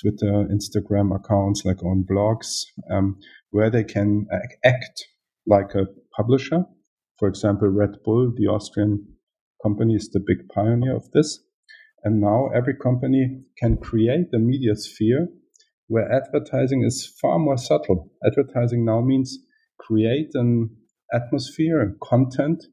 Twitter, 0.00 0.48
Instagram 0.50 1.14
accounts, 1.14 1.64
like 1.64 1.82
own 1.84 2.04
blogs, 2.04 2.64
um, 2.90 3.18
where 3.50 3.70
they 3.70 3.84
can 3.84 4.26
act 4.64 5.06
like 5.46 5.74
a 5.74 5.86
publisher. 6.16 6.64
For 7.18 7.28
example, 7.28 7.68
Red 7.68 7.96
Bull, 8.04 8.32
the 8.36 8.48
Austrian 8.48 9.06
company, 9.62 9.94
is 9.94 10.10
the 10.10 10.20
big 10.20 10.48
pioneer 10.48 10.96
of 10.96 11.10
this. 11.12 11.38
And 12.04 12.20
now 12.20 12.48
every 12.54 12.74
company 12.74 13.42
can 13.58 13.78
create 13.78 14.26
a 14.34 14.38
media 14.38 14.74
sphere 14.76 15.28
where 15.88 16.12
advertising 16.12 16.82
is 16.84 17.14
far 17.20 17.38
more 17.38 17.56
subtle. 17.56 18.10
Advertising 18.24 18.84
now 18.84 19.00
means 19.00 19.38
create 19.78 20.30
an 20.34 20.70
atmosphere 21.12 21.80
and 21.80 21.98
content 22.00 22.64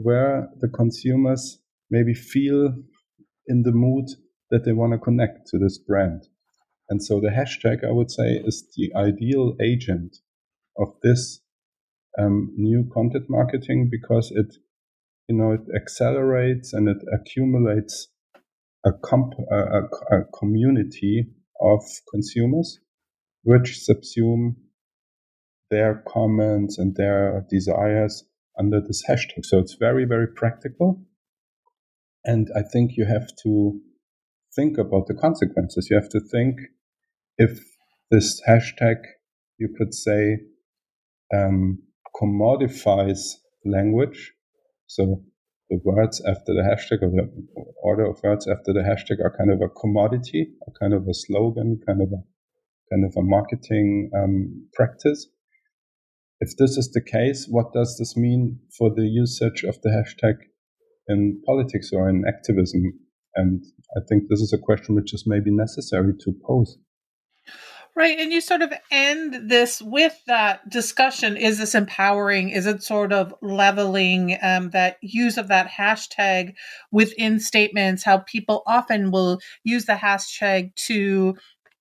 where 0.00 0.48
the 0.60 0.68
consumers 0.68 1.58
maybe 1.90 2.14
feel 2.14 2.72
in 3.46 3.62
the 3.62 3.72
mood 3.72 4.06
that 4.50 4.64
they 4.64 4.72
want 4.72 4.92
to 4.92 4.98
connect 4.98 5.48
to 5.48 5.58
this 5.58 5.76
brand. 5.78 6.22
And 6.88 7.02
so 7.02 7.20
the 7.20 7.28
hashtag, 7.28 7.84
I 7.84 7.90
would 7.90 8.10
say, 8.10 8.40
is 8.44 8.64
the 8.76 8.92
ideal 8.96 9.56
agent 9.60 10.18
of 10.78 10.88
this 11.02 11.40
um, 12.18 12.52
new 12.56 12.88
content 12.94 13.26
marketing 13.28 13.88
because 13.90 14.30
it, 14.30 14.56
you 15.28 15.36
know, 15.36 15.52
it 15.52 15.62
accelerates 15.74 16.72
and 16.72 16.88
it 16.88 16.98
accumulates 17.12 18.08
a, 18.86 18.92
comp- 18.92 19.34
a, 19.50 19.82
a 20.16 20.24
community 20.38 21.26
of 21.60 21.82
consumers 22.10 22.78
which 23.42 23.80
subsume 23.88 24.54
their 25.70 26.02
comments 26.06 26.78
and 26.78 26.94
their 26.96 27.44
desires 27.50 28.24
under 28.58 28.80
this 28.80 29.02
hashtag. 29.08 29.44
So 29.44 29.58
it's 29.58 29.76
very, 29.78 30.04
very 30.04 30.26
practical. 30.26 31.00
And 32.24 32.48
I 32.56 32.62
think 32.62 32.92
you 32.96 33.06
have 33.06 33.28
to 33.44 33.80
think 34.54 34.78
about 34.78 35.06
the 35.06 35.14
consequences. 35.14 35.88
You 35.90 35.96
have 35.96 36.10
to 36.10 36.20
think 36.20 36.58
if 37.36 37.60
this 38.10 38.40
hashtag, 38.48 38.96
you 39.58 39.68
could 39.76 39.94
say, 39.94 40.38
um, 41.34 41.78
commodifies 42.20 43.20
language. 43.64 44.32
So 44.86 45.22
the 45.70 45.78
words 45.84 46.22
after 46.26 46.54
the 46.54 46.62
hashtag 46.62 47.02
or 47.02 47.10
the 47.10 47.30
order 47.82 48.06
of 48.06 48.20
words 48.24 48.48
after 48.48 48.72
the 48.72 48.80
hashtag 48.80 49.24
are 49.24 49.36
kind 49.36 49.50
of 49.50 49.60
a 49.60 49.68
commodity, 49.68 50.48
a 50.66 50.70
kind 50.78 50.94
of 50.94 51.06
a 51.06 51.14
slogan, 51.14 51.80
kind 51.86 52.00
of 52.00 52.08
a 52.08 52.22
kind 52.90 53.04
of 53.04 53.14
a 53.16 53.22
marketing 53.22 54.10
um, 54.16 54.68
practice. 54.72 55.28
If 56.40 56.56
this 56.56 56.76
is 56.76 56.90
the 56.92 57.02
case, 57.02 57.46
what 57.48 57.72
does 57.72 57.96
this 57.98 58.16
mean 58.16 58.60
for 58.76 58.90
the 58.94 59.06
usage 59.06 59.64
of 59.64 59.80
the 59.82 59.90
hashtag 59.90 60.36
in 61.08 61.42
politics 61.44 61.90
or 61.92 62.08
in 62.08 62.24
activism? 62.28 62.82
And 63.34 63.64
I 63.96 64.00
think 64.08 64.24
this 64.28 64.40
is 64.40 64.52
a 64.52 64.58
question 64.58 64.94
which 64.94 65.12
is 65.12 65.24
maybe 65.26 65.50
necessary 65.50 66.12
to 66.24 66.32
pose. 66.46 66.78
Right. 67.98 68.20
And 68.20 68.32
you 68.32 68.40
sort 68.40 68.62
of 68.62 68.72
end 68.92 69.50
this 69.50 69.82
with 69.82 70.16
that 70.28 70.68
discussion. 70.70 71.36
Is 71.36 71.58
this 71.58 71.74
empowering? 71.74 72.50
Is 72.50 72.64
it 72.64 72.84
sort 72.84 73.12
of 73.12 73.34
leveling 73.42 74.38
um, 74.40 74.70
that 74.70 74.98
use 75.02 75.36
of 75.36 75.48
that 75.48 75.68
hashtag 75.68 76.54
within 76.92 77.40
statements? 77.40 78.04
How 78.04 78.18
people 78.18 78.62
often 78.68 79.10
will 79.10 79.40
use 79.64 79.86
the 79.86 79.94
hashtag 79.94 80.76
to 80.86 81.34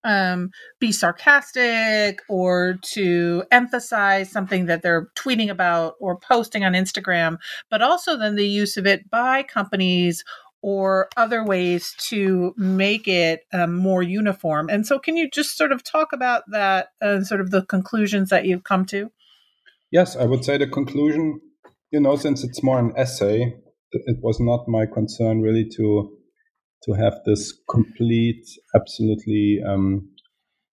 um, 0.08 0.52
be 0.80 0.91
sarcastic 0.91 2.22
or 2.30 2.78
to 2.82 3.43
emphasize 3.52 4.32
something 4.32 4.65
that 4.67 4.82
they're 4.82 5.10
tweeting 5.15 5.50
about 5.50 5.96
or 6.00 6.17
posting 6.17 6.63
on 6.63 6.74
Instagram, 6.74 7.38
but 7.70 7.82
also 7.82 8.17
then 8.17 8.36
the 8.36 8.48
use 8.48 8.78
of 8.78 8.88
it 8.88 9.10
by 9.12 9.43
companies 9.43 10.24
or 10.62 11.10
other 11.17 11.43
ways 11.43 11.93
to 12.00 12.54
make 12.58 13.08
it 13.08 13.41
um, 13.54 13.76
more 13.76 14.02
uniform. 14.02 14.70
And 14.70 14.88
so, 14.88 14.98
can 14.98 15.17
you 15.17 15.30
just 15.30 15.58
sort 15.58 15.72
of 15.72 15.84
talk 15.84 16.13
about 16.13 16.43
that 16.52 16.88
and 17.02 17.22
uh, 17.22 17.26
sort 17.26 17.41
of 17.41 17.52
the 17.52 17.63
conclusions 17.63 18.30
that 18.30 18.46
you've 18.46 18.63
come 18.63 18.86
to? 18.88 19.12
Yes, 19.91 20.15
I 20.15 20.26
would 20.26 20.43
say 20.43 20.58
the 20.58 20.67
conclusion, 20.67 21.41
you 21.91 22.00
know, 22.00 22.15
since 22.15 22.43
it's 22.43 22.63
more 22.63 22.80
an 22.80 22.93
essay, 22.96 23.56
it 23.91 24.17
was 24.22 24.39
not 24.39 24.67
my 24.67 24.86
concern 24.86 25.41
really 25.41 25.67
to 25.76 26.16
to 26.88 26.93
have 26.93 27.19
this 27.26 27.54
complete, 27.69 28.45
absolutely 28.76 29.60
um, 29.67 30.10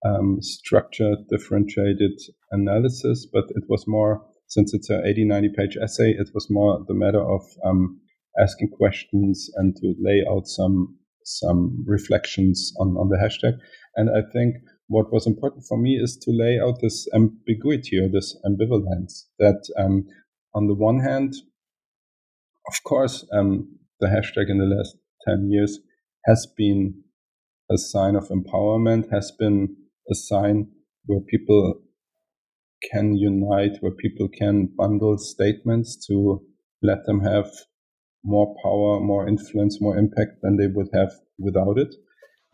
um, 0.04 0.38
structured, 0.40 1.18
differentiated 1.30 2.20
analysis, 2.50 3.26
but 3.32 3.44
it 3.50 3.64
was 3.68 3.84
more, 3.86 4.24
since 4.46 4.74
it's 4.74 4.90
an 4.90 5.02
80, 5.04 5.24
90 5.24 5.48
page 5.56 5.76
essay, 5.82 6.10
it 6.10 6.30
was 6.34 6.48
more 6.50 6.84
the 6.86 6.94
matter 6.94 7.22
of 7.22 7.42
um, 7.64 8.00
asking 8.40 8.70
questions 8.70 9.50
and 9.56 9.76
to 9.76 9.94
lay 10.00 10.24
out 10.30 10.46
some 10.46 10.96
some 11.26 11.82
reflections 11.86 12.70
on, 12.78 12.88
on 12.98 13.08
the 13.08 13.16
hashtag. 13.16 13.54
And 13.96 14.10
I 14.10 14.20
think 14.30 14.56
what 14.88 15.10
was 15.10 15.26
important 15.26 15.64
for 15.66 15.78
me 15.78 15.94
is 15.94 16.18
to 16.18 16.30
lay 16.30 16.60
out 16.60 16.80
this 16.82 17.08
ambiguity 17.14 17.98
or 17.98 18.10
this 18.10 18.36
ambivalence 18.44 19.24
that 19.38 19.62
um, 19.78 20.04
on 20.54 20.66
the 20.66 20.74
one 20.74 21.00
hand, 21.00 21.34
of 22.68 22.82
course, 22.84 23.26
um, 23.32 23.78
the 24.00 24.06
hashtag 24.06 24.50
in 24.50 24.58
the 24.58 24.66
last 24.66 24.96
10 25.26 25.50
years 25.50 25.78
has 26.26 26.46
been 26.56 27.02
a 27.70 27.78
sign 27.78 28.16
of 28.16 28.28
empowerment, 28.28 29.10
has 29.12 29.32
been 29.38 29.76
a 30.10 30.14
sign 30.14 30.68
where 31.06 31.20
people 31.20 31.80
can 32.92 33.14
unite, 33.16 33.78
where 33.80 33.92
people 33.92 34.28
can 34.28 34.68
bundle 34.76 35.18
statements 35.18 36.06
to 36.06 36.42
let 36.82 37.04
them 37.06 37.20
have 37.20 37.50
more 38.24 38.54
power, 38.62 39.00
more 39.00 39.28
influence, 39.28 39.80
more 39.80 39.96
impact 39.96 40.32
than 40.42 40.56
they 40.56 40.66
would 40.66 40.88
have 40.94 41.12
without 41.38 41.78
it. 41.78 41.94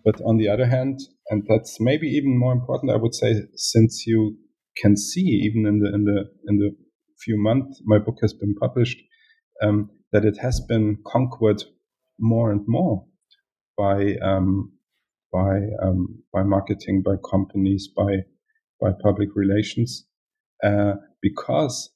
But 0.04 0.20
on 0.22 0.38
the 0.38 0.48
other 0.48 0.66
hand, 0.66 1.00
and 1.30 1.44
that's 1.48 1.78
maybe 1.80 2.08
even 2.08 2.38
more 2.38 2.52
important, 2.52 2.92
I 2.92 2.96
would 2.96 3.14
say, 3.14 3.42
since 3.56 4.06
you 4.06 4.38
can 4.76 4.96
see 4.96 5.22
even 5.44 5.66
in 5.66 5.80
the 5.80 5.92
in 5.94 6.04
the 6.04 6.24
in 6.48 6.58
the 6.58 6.70
few 7.20 7.36
months 7.38 7.82
my 7.84 7.98
book 7.98 8.16
has 8.22 8.32
been 8.32 8.54
published, 8.56 8.98
um, 9.62 9.90
that 10.12 10.24
it 10.24 10.38
has 10.38 10.60
been 10.60 10.98
conquered 11.06 11.62
more 12.18 12.50
and 12.52 12.62
more 12.66 13.04
by 13.80 14.16
um, 14.22 14.72
by 15.32 15.56
um, 15.82 16.22
by 16.32 16.42
marketing, 16.42 17.02
by 17.02 17.16
companies, 17.30 17.88
by 17.96 18.12
by 18.80 18.90
public 19.02 19.30
relations, 19.34 20.06
uh, 20.62 20.94
because 21.22 21.90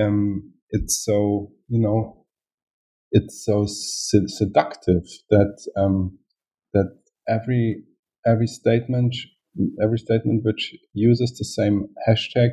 um, 0.00 0.52
it's 0.70 1.02
so 1.04 1.50
you 1.68 1.80
know 1.80 2.26
it's 3.10 3.44
so 3.44 3.66
seductive 3.66 5.02
that 5.30 5.54
um, 5.76 6.18
that 6.72 6.90
every 7.28 7.82
every 8.24 8.46
statement 8.46 9.14
every 9.82 9.98
statement 9.98 10.42
which 10.44 10.74
uses 10.94 11.36
the 11.38 11.44
same 11.44 11.88
hashtag 12.08 12.50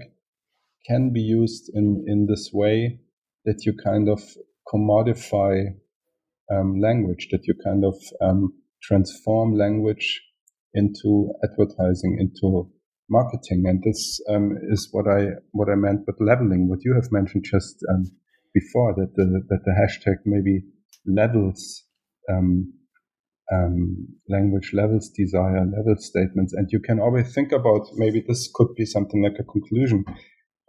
can 0.88 1.14
be 1.14 1.22
used 1.22 1.70
in 1.74 2.04
in 2.08 2.26
this 2.26 2.50
way 2.52 3.00
that 3.46 3.66
you 3.66 3.74
kind 3.84 4.10
of 4.10 4.22
commodify 4.74 5.66
um, 6.52 6.80
language 6.80 7.28
that 7.32 7.46
you 7.48 7.54
kind 7.64 7.86
of 7.86 7.96
um, 8.22 8.54
transform 8.82 9.56
language 9.56 10.22
into 10.74 11.32
advertising 11.44 12.18
into 12.20 12.70
marketing. 13.10 13.66
And 13.68 13.84
this 13.84 14.22
um, 14.30 14.58
is 14.70 14.90
what 14.92 15.08
I 15.08 15.30
what 15.52 15.70
I 15.70 15.76
meant 15.76 16.02
with 16.06 16.18
leveling 16.20 16.70
what 16.70 16.80
you 16.84 16.94
have 16.94 17.12
mentioned 17.12 17.46
just 17.50 17.84
um, 17.90 18.04
before 18.54 18.94
that 18.96 19.16
the 19.16 19.44
that 19.50 19.64
the 19.66 19.72
hashtag 19.72 20.18
maybe 20.26 20.64
levels 21.06 21.84
um, 22.32 22.74
um, 23.52 24.08
language 24.28 24.72
levels 24.74 25.10
desire 25.10 25.66
level 25.66 25.96
statements. 25.98 26.54
And 26.54 26.70
you 26.72 26.80
can 26.80 27.00
always 27.00 27.34
think 27.34 27.52
about 27.52 27.88
maybe 27.96 28.24
this 28.28 28.50
could 28.54 28.76
be 28.76 28.86
something 28.86 29.24
like 29.24 29.40
a 29.40 29.44
conclusion. 29.44 30.06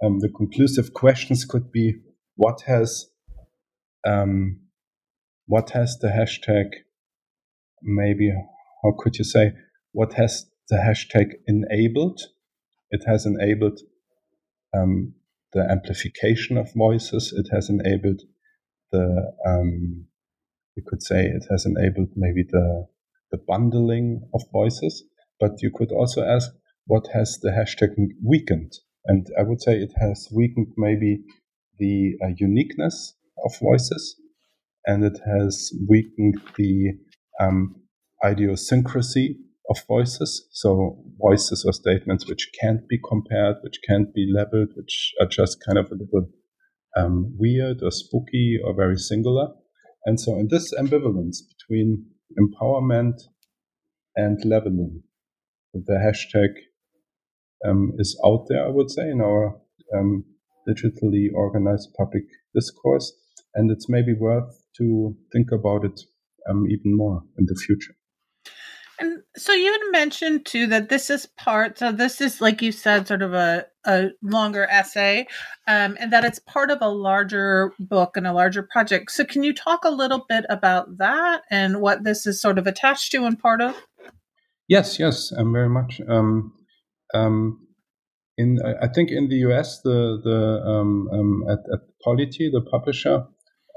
Um, 0.03 0.19
the 0.21 0.31
conclusive 0.31 0.95
questions 0.95 1.45
could 1.45 1.71
be 1.71 1.97
what 2.37 2.63
has 2.67 3.07
um, 4.07 4.61
what 5.53 5.71
has 5.79 5.99
the 6.03 6.09
hashtag 6.19 6.69
maybe 7.83 8.29
how 8.83 8.93
could 9.01 9.17
you 9.21 9.25
say 9.25 9.53
what 9.93 10.13
has 10.21 10.33
the 10.69 10.77
hashtag 10.89 11.29
enabled 11.47 12.21
it 12.91 13.03
has 13.07 13.27
enabled 13.27 13.79
um, 14.77 15.15
the 15.53 15.67
amplification 15.71 16.57
of 16.57 16.73
voices. 16.75 17.33
It 17.37 17.49
has 17.53 17.69
enabled 17.69 18.23
the, 18.93 19.33
um, 19.47 20.07
you 20.77 20.83
could 20.87 21.03
say 21.03 21.27
it 21.27 21.47
has 21.51 21.67
enabled 21.67 22.11
maybe 22.17 22.45
the, 22.49 22.87
the 23.31 23.39
bundling 23.39 24.23
of 24.35 24.43
voices. 24.53 25.05
But 25.39 25.63
you 25.63 25.71
could 25.75 25.93
also 25.93 26.25
ask, 26.25 26.51
what 26.87 27.09
has 27.15 27.39
the 27.41 27.51
hashtag 27.51 27.95
weakened? 28.25 28.73
And 29.07 29.27
I 29.39 29.43
would 29.43 29.63
say 29.63 29.77
it 29.77 29.93
has 29.97 30.29
weakened 30.33 30.73
maybe 30.77 31.23
the 31.79 32.17
uh, 32.23 32.29
uniqueness 32.37 33.15
of 33.45 33.53
voices, 33.61 34.17
and 34.87 35.05
it 35.05 35.19
has 35.27 35.73
weakened 35.89 36.41
the 36.57 36.93
um, 37.41 37.75
idiosyncrasy 38.25 39.39
of 39.69 39.79
voices. 39.87 40.49
So 40.53 41.03
voices 41.21 41.65
or 41.67 41.73
statements 41.73 42.29
which 42.29 42.51
can't 42.61 42.87
be 42.89 42.99
compared, 43.09 43.57
which 43.63 43.79
can't 43.89 44.13
be 44.13 44.31
leveled, 44.33 44.71
which 44.75 45.15
are 45.21 45.29
just 45.29 45.65
kind 45.65 45.79
of 45.79 45.87
a 45.87 45.95
little 45.95 46.29
um, 46.97 47.35
weird 47.39 47.83
or 47.83 47.91
spooky 47.91 48.59
or 48.63 48.75
very 48.75 48.99
singular. 48.99 49.49
And 50.05 50.19
so 50.19 50.37
in 50.39 50.49
this 50.49 50.75
ambivalence 50.75 51.39
between 51.59 52.07
empowerment 52.39 53.21
and 54.17 54.43
leveling, 54.45 55.03
the 55.73 55.95
hashtag 55.95 56.55
um, 57.69 57.93
is 57.99 58.19
out 58.25 58.47
there, 58.49 58.65
I 58.67 58.71
would 58.71 58.91
say, 58.91 59.09
in 59.11 59.21
our 59.21 59.61
um, 59.97 60.25
digitally 60.69 61.27
organized 61.35 61.91
public 61.97 62.25
discourse. 62.55 63.13
And 63.55 63.71
it's 63.71 63.89
maybe 63.89 64.15
worth 64.19 64.60
to 64.81 65.17
think 65.33 65.53
about 65.53 65.85
it 65.85 66.01
um, 66.49 66.67
even 66.69 66.97
more 66.97 67.23
in 67.39 67.47
the 67.47 67.55
future. 67.55 67.95
And 68.99 69.23
so 69.35 69.53
you 69.53 69.73
had 69.73 69.81
mentioned 69.93 70.45
too 70.45 70.67
that 70.67 70.91
this 70.91 71.09
is 71.09 71.27
part. 71.39 71.79
So 71.79 71.91
this 71.91 72.21
is, 72.21 72.41
like 72.43 72.61
you 72.61 72.71
said, 72.71 73.09
sort 73.09 73.23
of 73.23 73.33
a 73.33 73.67
a 73.87 74.11
longer 74.23 74.67
essay, 74.71 75.27
um, 75.67 75.97
and 75.99 76.13
that 76.13 76.23
it's 76.23 76.39
part 76.39 76.71
of 76.71 76.83
a 76.83 76.89
larger 76.89 77.73
book 77.79 78.19
and 78.19 78.27
a 78.27 78.33
larger 78.35 78.63
project. 78.63 79.11
So 79.11 79.25
can 79.25 79.43
you 79.43 79.55
talk 79.55 79.85
a 79.85 79.91
little 79.91 80.27
bit 80.29 80.45
about 80.51 80.99
that 80.99 81.45
and 81.51 81.81
what 81.81 82.05
this 82.05 82.27
is 82.27 82.43
sort 82.43 82.59
of 82.59 82.67
attached 82.67 83.11
to 83.13 83.25
and 83.25 83.39
part 83.39 83.63
of? 83.63 83.75
Yes, 84.69 84.99
yes, 84.99 85.33
um, 85.35 85.51
very 85.55 85.71
much. 85.71 86.03
Um, 86.07 86.53
um, 87.15 87.67
in 88.37 88.59
I 88.83 88.89
think 88.89 89.11
in 89.11 89.29
the 89.29 89.37
US, 89.49 89.81
the 89.81 90.21
the 90.23 90.71
um, 90.71 91.09
um, 91.11 91.45
at, 91.49 91.61
at 91.73 91.81
Polity, 92.05 92.51
the 92.53 92.61
publisher, 92.61 93.25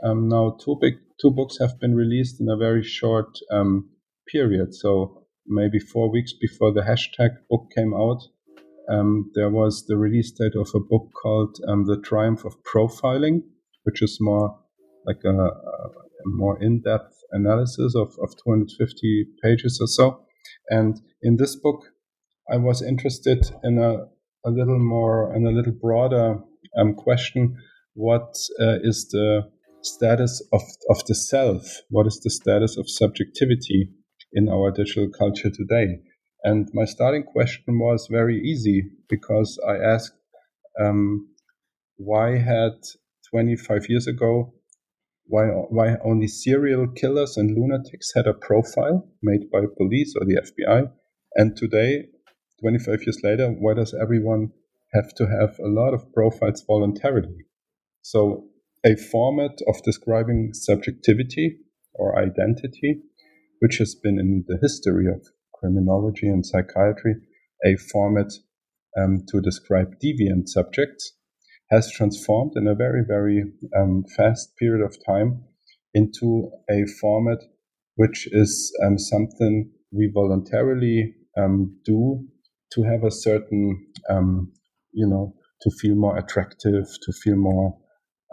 um, 0.04 0.28
now 0.28 0.58
two 0.64 0.78
big 0.80 0.96
two 1.22 1.32
books 1.32 1.58
have 1.60 1.80
been 1.80 1.96
released 1.96 2.42
in 2.42 2.50
a 2.50 2.58
very 2.58 2.84
short 2.84 3.38
um, 3.52 3.90
period. 4.28 4.74
So 4.74 5.24
maybe 5.48 5.80
four 5.80 6.12
weeks 6.12 6.34
before 6.34 6.74
the 6.74 6.82
hashtag 6.82 7.38
book 7.50 7.68
came 7.76 7.94
out, 7.94 8.22
um, 8.90 9.32
there 9.36 9.50
was 9.50 9.86
the 9.88 9.98
release 9.98 10.32
date 10.32 10.56
of 10.56 10.70
a 10.76 10.80
book 10.80 11.10
called 11.22 11.58
um, 11.68 11.86
The 11.86 11.98
Triumph 11.98 12.44
of 12.46 12.56
Profiling, 12.64 13.44
which 13.84 14.02
is 14.02 14.18
more 14.20 14.60
like 15.06 15.22
a, 15.26 15.30
a 15.30 15.90
more 16.26 16.62
in-depth 16.62 17.16
analysis 17.32 17.96
of, 17.96 18.10
of 18.22 18.34
250 18.44 19.26
pages 19.44 19.80
or 19.82 19.88
so. 19.88 20.26
And 20.70 21.00
in 21.22 21.38
this 21.38 21.56
book, 21.56 21.84
I 22.52 22.58
was 22.58 22.82
interested 22.82 23.46
in 23.64 23.78
a, 23.78 24.06
a 24.46 24.50
little 24.50 24.80
more, 24.80 25.34
and 25.34 25.48
a 25.48 25.52
little 25.52 25.74
broader 25.74 26.40
um, 26.78 26.96
question. 26.96 27.58
What 27.94 28.36
uh, 28.60 28.80
is 28.82 29.08
the 29.10 29.50
status 29.84 30.42
of, 30.52 30.62
of 30.90 31.06
the 31.06 31.16
self? 31.16 31.82
What 31.90 32.08
is 32.08 32.20
the 32.24 32.30
status 32.30 32.78
of 32.78 32.90
subjectivity 32.90 33.90
in 34.32 34.50
our 34.50 34.72
digital 34.72 35.10
culture 35.10 35.50
today? 35.50 36.00
And 36.44 36.70
my 36.74 36.86
starting 36.86 37.24
question 37.24 37.80
was 37.80 38.08
very 38.12 38.40
easy 38.40 38.84
because 39.08 39.60
I 39.68 39.78
asked, 39.78 40.14
um, 40.80 41.30
why 41.98 42.38
had 42.38 42.74
25 43.30 43.86
years 43.90 44.08
ago, 44.08 44.54
why, 45.26 45.46
why 45.46 45.96
only 46.04 46.28
serial 46.28 46.88
killers 46.88 47.38
and 47.38 47.56
lunatics 47.56 48.12
had 48.14 48.28
a 48.28 48.34
profile 48.34 49.08
made 49.22 49.50
by 49.52 49.62
police 49.78 50.14
or 50.20 50.26
the 50.26 50.42
FBI? 50.42 50.92
And 51.36 51.56
today, 51.56 52.08
25 52.62 53.04
years 53.04 53.20
later, 53.24 53.50
why 53.50 53.76
does 53.76 53.96
everyone 54.00 54.52
have 54.94 55.14
to 55.16 55.26
have 55.26 55.58
a 55.60 55.68
lot 55.68 55.94
of 55.94 56.12
profiles 56.14 56.64
voluntarily? 56.68 57.46
So 58.02 58.50
a 58.86 58.96
format 58.96 59.60
of 59.68 59.82
describing 59.84 60.52
subjectivity 60.54 61.58
or 61.94 62.20
identity 62.20 63.02
which 63.60 63.78
has 63.78 63.96
been 63.96 64.20
in 64.20 64.44
the 64.48 64.58
history 64.62 65.08
of 65.08 65.26
criminology 65.54 66.28
and 66.28 66.46
psychiatry 66.46 67.16
a 67.66 67.78
format 67.78 68.32
um, 68.98 69.24
to 69.30 69.42
describe 69.42 70.00
deviant 70.04 70.48
subjects, 70.48 71.14
has 71.72 71.92
transformed 71.92 72.54
in 72.56 72.68
a 72.68 72.76
very, 72.76 73.04
very 73.08 73.44
um, 73.76 74.04
fast 74.16 74.56
period 74.58 74.84
of 74.84 74.98
time 75.06 75.44
into 75.94 76.52
a 76.70 76.86
format 77.00 77.40
which 77.96 78.28
is 78.32 78.76
um, 78.84 78.98
something 78.98 79.72
we 79.92 80.12
voluntarily 80.14 81.14
um, 81.38 81.76
do 81.86 82.26
to 82.74 82.84
have 82.84 83.04
a 83.04 83.12
certain, 83.12 83.86
um, 84.10 84.52
you 84.92 85.08
know, 85.08 85.34
to 85.62 85.72
feel 85.80 85.96
more 85.96 86.18
attractive, 86.18 86.86
to 87.04 87.14
feel 87.24 87.36
more 87.36 87.78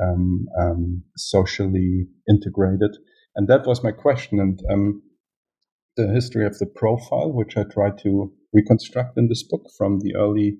um, 0.01 1.03
socially 1.17 2.07
integrated. 2.29 2.97
And 3.37 3.49
that 3.49 3.67
was 3.67 3.85
my 3.85 3.93
question. 3.93 4.41
And 4.41 5.03
the 5.97 6.09
history 6.13 6.47
of 6.47 6.59
the 6.59 6.67
profile, 6.67 7.33
which 7.33 7.57
I 7.57 7.65
try 7.65 7.91
to 8.03 8.33
reconstruct 8.53 9.19
in 9.19 9.29
this 9.29 9.43
book 9.43 9.63
from 9.77 10.01
the 10.01 10.15
early 10.17 10.59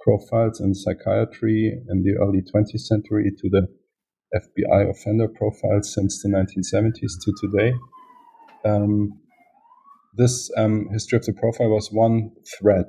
profiles 0.00 0.60
in 0.60 0.74
psychiatry 0.74 1.76
in 1.88 2.02
the 2.02 2.14
early 2.20 2.40
20th 2.40 2.80
century 2.80 3.32
to 3.36 3.50
the 3.50 3.66
FBI 4.34 4.90
offender 4.90 5.28
profiles 5.28 5.92
since 5.92 6.22
the 6.22 6.28
1970s 6.28 7.12
to 7.22 7.32
today. 7.40 7.72
Um, 8.64 9.20
this 10.16 10.50
um, 10.56 10.88
history 10.92 11.16
of 11.18 11.24
the 11.24 11.32
profile 11.32 11.70
was 11.70 11.90
one 11.92 12.30
thread 12.58 12.86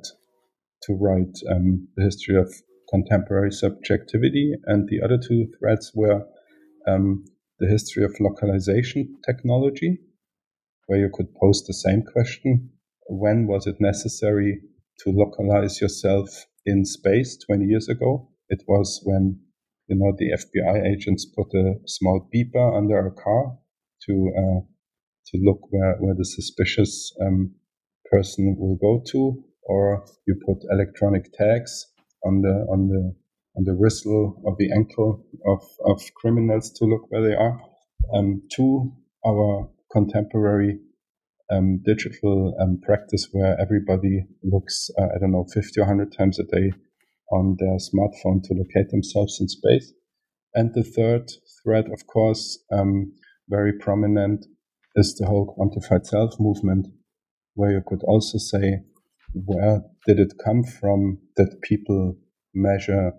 to 0.84 0.94
write 0.94 1.36
um, 1.52 1.88
the 1.96 2.04
history 2.04 2.38
of 2.38 2.54
contemporary 2.90 3.52
subjectivity, 3.52 4.54
and 4.66 4.88
the 4.88 5.02
other 5.04 5.18
two 5.18 5.48
threads 5.60 5.92
were 5.94 6.26
um, 6.88 7.26
the 7.60 7.68
history 7.68 8.04
of 8.04 8.16
localization 8.20 9.18
technology, 9.26 10.00
where 10.88 11.00
you 11.00 11.10
could 11.14 11.34
pose 11.36 11.64
the 11.66 11.74
same 11.74 12.02
question. 12.02 12.70
When 13.10 13.48
was 13.48 13.68
it 13.68 13.76
necessary 13.80 14.60
to 15.00 15.12
localize 15.12 15.82
yourself 15.82 16.30
in 16.66 16.86
space 16.86 17.38
20 17.46 17.66
years 17.66 17.90
ago? 17.90 18.30
It 18.50 18.64
was 18.68 19.02
when, 19.04 19.40
you 19.88 19.98
know, 19.98 20.14
the 20.18 20.32
FBI 20.32 20.86
agents 20.86 21.26
put 21.26 21.54
a 21.54 21.76
small 21.86 22.30
beeper 22.34 22.78
under 22.78 23.06
a 23.06 23.12
car 23.12 23.58
to, 24.06 24.32
uh, 24.38 24.62
to 25.28 25.38
look 25.44 25.60
where, 25.70 25.98
where 26.00 26.16
the 26.16 26.26
suspicious 26.26 27.14
um, 27.22 27.54
person 28.10 28.56
will 28.58 28.78
go 28.78 29.04
to, 29.12 29.44
or 29.64 30.06
you 30.26 30.40
put 30.46 30.64
electronic 30.72 31.34
tags 31.34 31.86
on 32.26 32.42
the, 32.42 32.66
on 32.72 32.88
the, 32.88 33.16
on 33.56 33.64
the 33.64 33.76
wristle 33.80 34.42
or 34.44 34.56
the 34.58 34.72
ankle 34.72 35.26
of, 35.46 35.62
of 35.86 36.02
criminals 36.16 36.72
to 36.72 36.86
look 36.86 37.10
where 37.10 37.24
they 37.24 37.36
are. 37.36 37.60
Um, 38.14 38.44
to 38.56 38.94
our 39.26 39.70
contemporary 39.92 40.80
um, 41.52 41.82
digital 41.86 42.56
um, 42.62 42.80
practice 42.86 43.28
where 43.32 43.60
everybody 43.60 44.26
looks, 44.44 44.90
uh, 45.00 45.06
I 45.16 45.20
don't 45.20 45.32
know, 45.32 45.46
50 45.54 45.80
or 45.80 45.84
100 45.84 46.14
times 46.18 46.40
a 46.40 46.44
day 46.44 46.72
on 47.32 47.58
their 47.60 47.78
smartphone 47.78 48.42
to 48.44 48.54
locate 48.54 48.90
themselves 48.92 49.40
in 49.40 49.48
space. 49.48 49.94
And 50.54 50.74
the 50.74 50.84
third 50.84 51.32
thread, 51.64 51.86
of 51.92 52.08
course, 52.08 52.64
um, 52.72 53.14
very 53.50 53.74
prominent 53.74 54.46
is 54.96 55.16
the 55.16 55.28
whole 55.28 55.56
quantified 55.58 56.06
self 56.06 56.40
movement, 56.40 56.88
where 57.54 57.72
you 57.72 57.82
could 57.86 58.04
also 58.04 58.38
say, 58.38 58.80
where 59.34 59.82
did 60.08 60.20
it 60.20 60.34
come 60.44 60.64
from 60.64 61.20
that 61.36 61.62
people 61.62 62.18
measure 62.56 63.12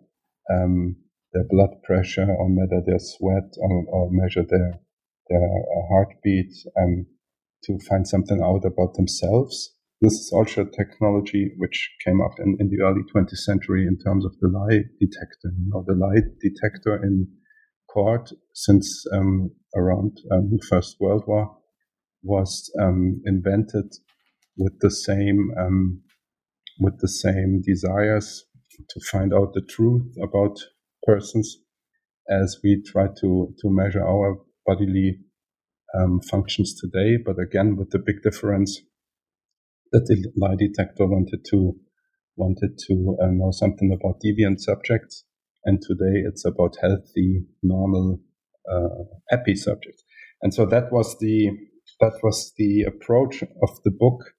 um, 0.50 0.96
their 1.32 1.44
blood 1.50 1.70
pressure 1.84 2.26
or 2.26 2.48
measure 2.48 2.82
their 2.84 2.98
sweat 2.98 3.54
or, 3.58 3.84
or 3.88 4.08
measure 4.10 4.44
their, 4.48 4.80
their 5.28 5.48
heartbeat 5.90 6.50
um, 6.80 7.06
to 7.64 7.78
find 7.88 8.08
something 8.08 8.40
out 8.42 8.64
about 8.64 8.94
themselves? 8.94 9.74
This 10.00 10.14
is 10.14 10.32
also 10.32 10.62
a 10.62 10.70
technology 10.70 11.52
which 11.58 11.90
came 12.04 12.22
up 12.22 12.32
in, 12.38 12.56
in 12.58 12.70
the 12.70 12.82
early 12.82 13.02
20th 13.14 13.36
century 13.36 13.86
in 13.86 13.98
terms 13.98 14.24
of 14.24 14.32
the 14.40 14.48
lie 14.48 14.84
detector. 14.98 15.52
You 15.58 15.70
know, 15.70 15.84
the 15.86 15.94
lie 15.94 16.22
detector 16.40 17.02
in 17.02 17.26
court 17.92 18.30
since 18.54 19.04
um, 19.12 19.50
around 19.76 20.16
um, 20.30 20.50
the 20.50 20.64
First 20.68 20.96
World 21.00 21.24
War 21.26 21.56
was 22.22 22.70
um, 22.80 23.20
invented 23.26 23.92
with 24.56 24.78
the 24.80 24.90
same 24.90 25.50
um, 25.58 26.00
with 26.78 26.98
the 27.00 27.08
same 27.08 27.62
desires 27.62 28.44
to 28.88 29.00
find 29.10 29.34
out 29.34 29.52
the 29.54 29.62
truth 29.62 30.14
about 30.22 30.58
persons 31.02 31.58
as 32.30 32.58
we 32.62 32.82
try 32.82 33.06
to 33.20 33.54
to 33.60 33.70
measure 33.70 34.04
our 34.04 34.38
bodily 34.66 35.18
um, 35.94 36.20
functions 36.20 36.78
today. 36.78 37.16
But 37.24 37.36
again, 37.38 37.76
with 37.76 37.90
the 37.90 37.98
big 37.98 38.22
difference 38.22 38.80
that 39.92 40.04
the 40.06 40.30
lie 40.36 40.56
detector 40.56 41.06
wanted 41.06 41.44
to 41.50 41.74
wanted 42.36 42.78
to 42.86 43.16
uh, 43.22 43.30
know 43.30 43.50
something 43.50 43.90
about 43.92 44.20
deviant 44.24 44.60
subjects, 44.60 45.24
and 45.64 45.80
today 45.80 46.22
it's 46.26 46.44
about 46.44 46.76
healthy, 46.80 47.44
normal, 47.62 48.20
uh, 48.70 49.04
happy 49.30 49.56
subjects. 49.56 50.04
And 50.42 50.54
so 50.54 50.66
that 50.66 50.92
was 50.92 51.16
the 51.18 51.50
that 52.00 52.20
was 52.22 52.52
the 52.58 52.82
approach 52.82 53.42
of 53.42 53.70
the 53.84 53.90
book 53.90 54.34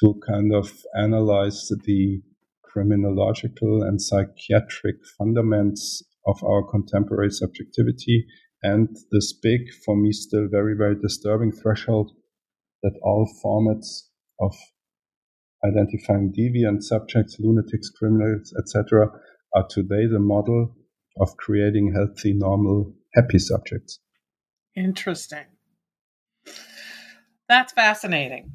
to 0.00 0.20
kind 0.26 0.54
of 0.54 0.72
analyze 0.96 1.70
the 1.84 2.22
criminological 2.62 3.82
and 3.82 4.00
psychiatric 4.00 4.96
fundaments 5.20 6.02
of 6.26 6.42
our 6.42 6.62
contemporary 6.62 7.30
subjectivity 7.30 8.26
and 8.62 8.96
this 9.10 9.32
big, 9.32 9.72
for 9.84 9.96
me, 9.96 10.12
still 10.12 10.46
very, 10.48 10.74
very 10.76 10.94
disturbing 10.94 11.50
threshold 11.50 12.12
that 12.82 12.98
all 13.02 13.28
formats 13.44 14.08
of 14.40 14.54
identifying 15.64 16.32
deviant 16.32 16.82
subjects, 16.82 17.36
lunatics, 17.40 17.90
criminals, 17.90 18.54
etc., 18.58 19.08
are 19.54 19.66
today 19.68 20.06
the 20.06 20.20
model 20.20 20.76
of 21.20 21.36
creating 21.36 21.92
healthy, 21.92 22.32
normal, 22.32 22.94
happy 23.14 23.38
subjects. 23.38 23.98
Interesting. 24.76 25.44
That's 27.48 27.72
fascinating. 27.72 28.52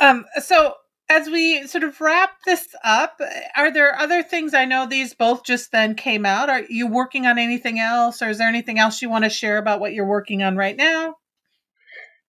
Um, 0.00 0.24
so, 0.42 0.74
as 1.08 1.28
we 1.28 1.66
sort 1.66 1.84
of 1.84 2.00
wrap 2.00 2.30
this 2.46 2.68
up, 2.84 3.20
are 3.56 3.70
there 3.70 3.98
other 3.98 4.22
things? 4.22 4.54
I 4.54 4.64
know 4.64 4.86
these 4.86 5.14
both 5.14 5.44
just 5.44 5.72
then 5.72 5.94
came 5.94 6.24
out. 6.24 6.48
Are 6.48 6.62
you 6.68 6.86
working 6.86 7.26
on 7.26 7.38
anything 7.38 7.78
else, 7.78 8.22
or 8.22 8.30
is 8.30 8.38
there 8.38 8.48
anything 8.48 8.78
else 8.78 9.02
you 9.02 9.10
want 9.10 9.24
to 9.24 9.30
share 9.30 9.58
about 9.58 9.80
what 9.80 9.92
you're 9.92 10.06
working 10.06 10.42
on 10.42 10.56
right 10.56 10.76
now? 10.76 11.16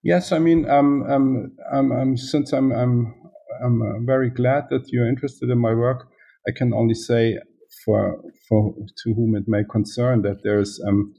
Yes, 0.04 0.34
I 0.34 0.40
mean, 0.40 0.70
um, 0.70 1.04
um, 1.10 1.52
um, 1.72 1.92
um 1.94 2.18
since 2.18 2.52
I'm, 2.52 2.74
I'm, 2.74 3.16
I'm 3.64 3.82
uh, 3.82 4.00
very 4.06 4.30
glad 4.30 4.66
that 4.70 4.90
you're 4.90 5.08
interested 5.08 5.50
in 5.50 5.60
my 5.60 5.74
work, 5.74 6.10
I 6.48 6.52
can 6.52 6.74
only 6.74 6.94
say 6.94 7.38
for 7.86 8.22
for 8.48 8.74
to 9.04 9.14
whom 9.14 9.36
it 9.36 9.46
may 9.48 9.64
concern 9.64 10.22
that 10.24 10.44
there's 10.44 10.80
um, 10.88 11.14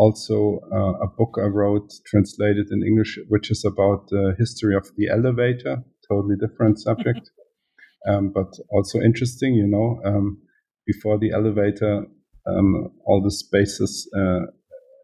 also 0.00 0.60
uh, 0.72 0.94
a 1.06 1.08
book 1.18 1.36
I 1.36 1.48
wrote 1.58 1.90
translated 2.06 2.66
in 2.70 2.82
English, 2.82 3.18
which 3.28 3.50
is 3.50 3.64
about 3.66 4.08
the 4.08 4.34
history 4.38 4.74
of 4.74 4.86
the 4.96 5.08
elevator. 5.08 5.84
Totally 6.08 6.36
different 6.44 6.78
subject, 6.78 7.30
um, 8.08 8.32
but 8.34 8.50
also 8.72 8.98
interesting. 9.00 9.54
You 9.54 9.68
know, 9.68 9.88
um, 10.08 10.38
before 10.86 11.18
the 11.18 11.32
elevator, 11.32 12.06
um, 12.46 12.90
all 13.06 13.20
the 13.22 13.30
spaces 13.30 14.08
uh, 14.16 14.44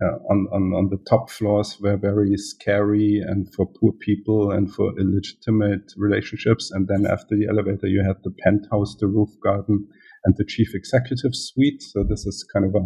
uh, 0.04 0.16
on, 0.32 0.38
on 0.56 0.62
on 0.80 0.88
the 0.90 1.00
top 1.08 1.30
floors 1.30 1.78
were 1.80 1.98
very 1.98 2.36
scary 2.36 3.22
and 3.30 3.52
for 3.54 3.66
poor 3.78 3.92
people 4.00 4.50
and 4.50 4.72
for 4.74 4.98
illegitimate 4.98 5.92
relationships. 5.96 6.70
And 6.72 6.88
then 6.88 7.04
after 7.06 7.36
the 7.36 7.48
elevator, 7.48 7.86
you 7.86 8.02
had 8.02 8.16
the 8.24 8.34
penthouse, 8.44 8.96
the 8.98 9.06
roof 9.06 9.30
garden, 9.44 9.86
and 10.24 10.34
the 10.38 10.44
chief 10.44 10.74
executive 10.74 11.34
suite. 11.34 11.82
So 11.82 12.02
this 12.02 12.26
is 12.26 12.46
kind 12.52 12.64
of 12.64 12.74
a 12.82 12.84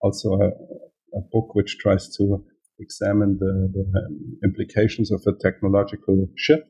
also 0.00 0.28
a, 0.34 0.50
a 1.14 1.20
book 1.32 1.54
which 1.54 1.78
tries 1.78 2.08
to 2.16 2.44
examine 2.80 3.38
the, 3.38 3.70
the 3.72 3.98
um, 3.98 4.38
implications 4.44 5.10
of 5.10 5.22
a 5.26 5.36
technological 5.40 6.28
shift. 6.36 6.62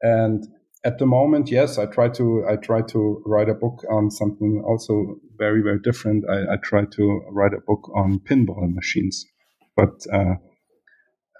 And 0.00 0.46
at 0.84 0.98
the 0.98 1.06
moment, 1.06 1.50
yes, 1.50 1.78
I 1.78 1.86
try 1.86 2.08
to 2.10 2.44
I 2.48 2.56
try 2.56 2.82
to 2.82 3.22
write 3.26 3.48
a 3.48 3.54
book 3.54 3.84
on 3.90 4.10
something 4.10 4.62
also 4.64 5.16
very 5.36 5.60
very 5.60 5.80
different. 5.80 6.24
I, 6.30 6.54
I 6.54 6.56
try 6.62 6.84
to 6.84 7.20
write 7.32 7.52
a 7.52 7.64
book 7.66 7.90
on 7.96 8.20
pinball 8.20 8.72
machines, 8.72 9.24
but 9.76 10.06
uh, 10.12 10.34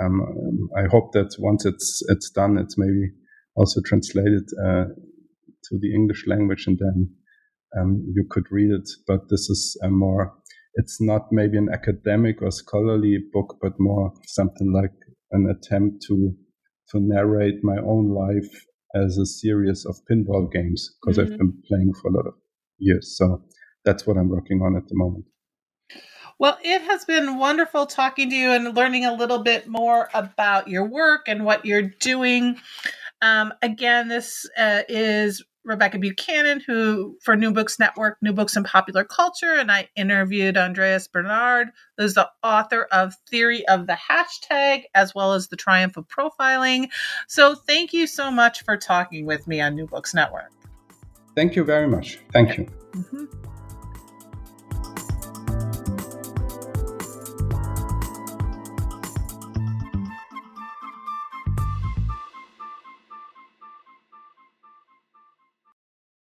um, 0.01 0.69
I 0.77 0.85
hope 0.91 1.13
that 1.13 1.37
once 1.39 1.65
it's 1.65 2.03
it's 2.09 2.31
done, 2.31 2.59
it's 2.59 2.77
maybe 2.77 3.13
also 3.55 3.81
translated 3.85 4.49
uh, 4.61 4.87
to 5.65 5.79
the 5.79 5.95
English 5.95 6.25
language, 6.27 6.67
and 6.67 6.79
then 6.79 7.15
um, 7.79 8.05
you 8.13 8.27
could 8.29 8.47
read 8.51 8.73
it. 8.73 8.89
But 9.07 9.29
this 9.31 9.49
is 9.49 9.79
a 9.83 9.89
more 9.89 10.35
it's 10.79 11.01
not 11.01 11.33
maybe 11.33 11.59
an 11.59 11.69
academic 11.73 12.41
or 12.41 12.53
scholarly 12.53 13.19
book, 13.33 13.59
but 13.61 13.73
more 13.79 14.13
something 14.27 14.73
like 14.73 14.95
an 15.33 15.47
attempt 15.51 16.03
to 16.07 16.33
to 16.91 17.01
narrate 17.01 17.63
my 17.63 17.77
own 17.85 18.09
life 18.15 18.65
as 18.95 19.19
a 19.19 19.27
series 19.27 19.85
of 19.85 19.97
pinball 20.11 20.51
games 20.51 20.97
because 21.03 21.19
mm-hmm. 21.19 21.33
I've 21.33 21.39
been 21.39 21.63
playing 21.69 21.93
for 22.01 22.09
a 22.09 22.15
lot 22.15 22.27
of 22.27 22.35
years. 22.79 23.17
So 23.19 23.43
that's 23.85 24.07
what 24.07 24.17
I'm 24.17 24.31
working 24.31 24.63
on 24.63 24.77
at 24.77 24.89
the 24.89 24.95
moment. 24.95 25.27
Well, 26.39 26.57
it 26.63 26.81
has 26.83 27.05
been 27.05 27.37
wonderful 27.37 27.87
talking 27.87 28.31
to 28.31 28.37
you 28.37 28.53
and 28.53 28.75
learning 28.75 29.05
a 29.05 29.13
little 29.13 29.41
bit 29.41 29.67
more 29.67 30.09
about 30.15 30.69
your 30.69 30.85
work 30.85 31.23
and 31.27 31.45
what 31.45 31.67
you're 31.67 31.91
doing. 32.01 32.59
Um, 33.21 33.53
again, 33.61 34.09
this 34.09 34.49
uh, 34.57 34.83
is 34.89 35.45
Rebecca 35.69 35.99
Buchanan, 35.99 36.61
who 36.61 37.17
for 37.23 37.37
New 37.37 37.53
Books 37.53 37.79
Network, 37.79 38.17
New 38.23 38.33
Books 38.33 38.57
and 38.57 38.65
Popular 38.65 39.05
Culture, 39.05 39.55
and 39.55 39.71
I 39.71 39.89
interviewed 39.95 40.57
Andreas 40.57 41.07
Bernard, 41.07 41.69
who's 41.97 42.15
the 42.15 42.29
author 42.43 42.89
of 42.91 43.15
Theory 43.31 43.69
of 43.69 43.87
the 43.87 43.97
Hashtag, 44.11 44.85
as 44.95 45.15
well 45.15 45.35
as 45.35 45.49
The 45.49 45.57
Triumph 45.57 45.97
of 45.97 46.07
Profiling. 46.09 46.89
So 47.29 47.55
thank 47.55 47.93
you 47.93 48.07
so 48.07 48.31
much 48.31 48.65
for 48.65 48.77
talking 48.77 49.27
with 49.27 49.47
me 49.47 49.61
on 49.61 49.75
New 49.75 49.87
Books 49.87 50.15
Network. 50.15 50.51
Thank 51.37 51.55
you 51.55 51.65
very 51.65 51.87
much. 51.87 52.19
Thank 52.33 52.57
you. 52.57 52.65
Mm-hmm. 52.93 53.48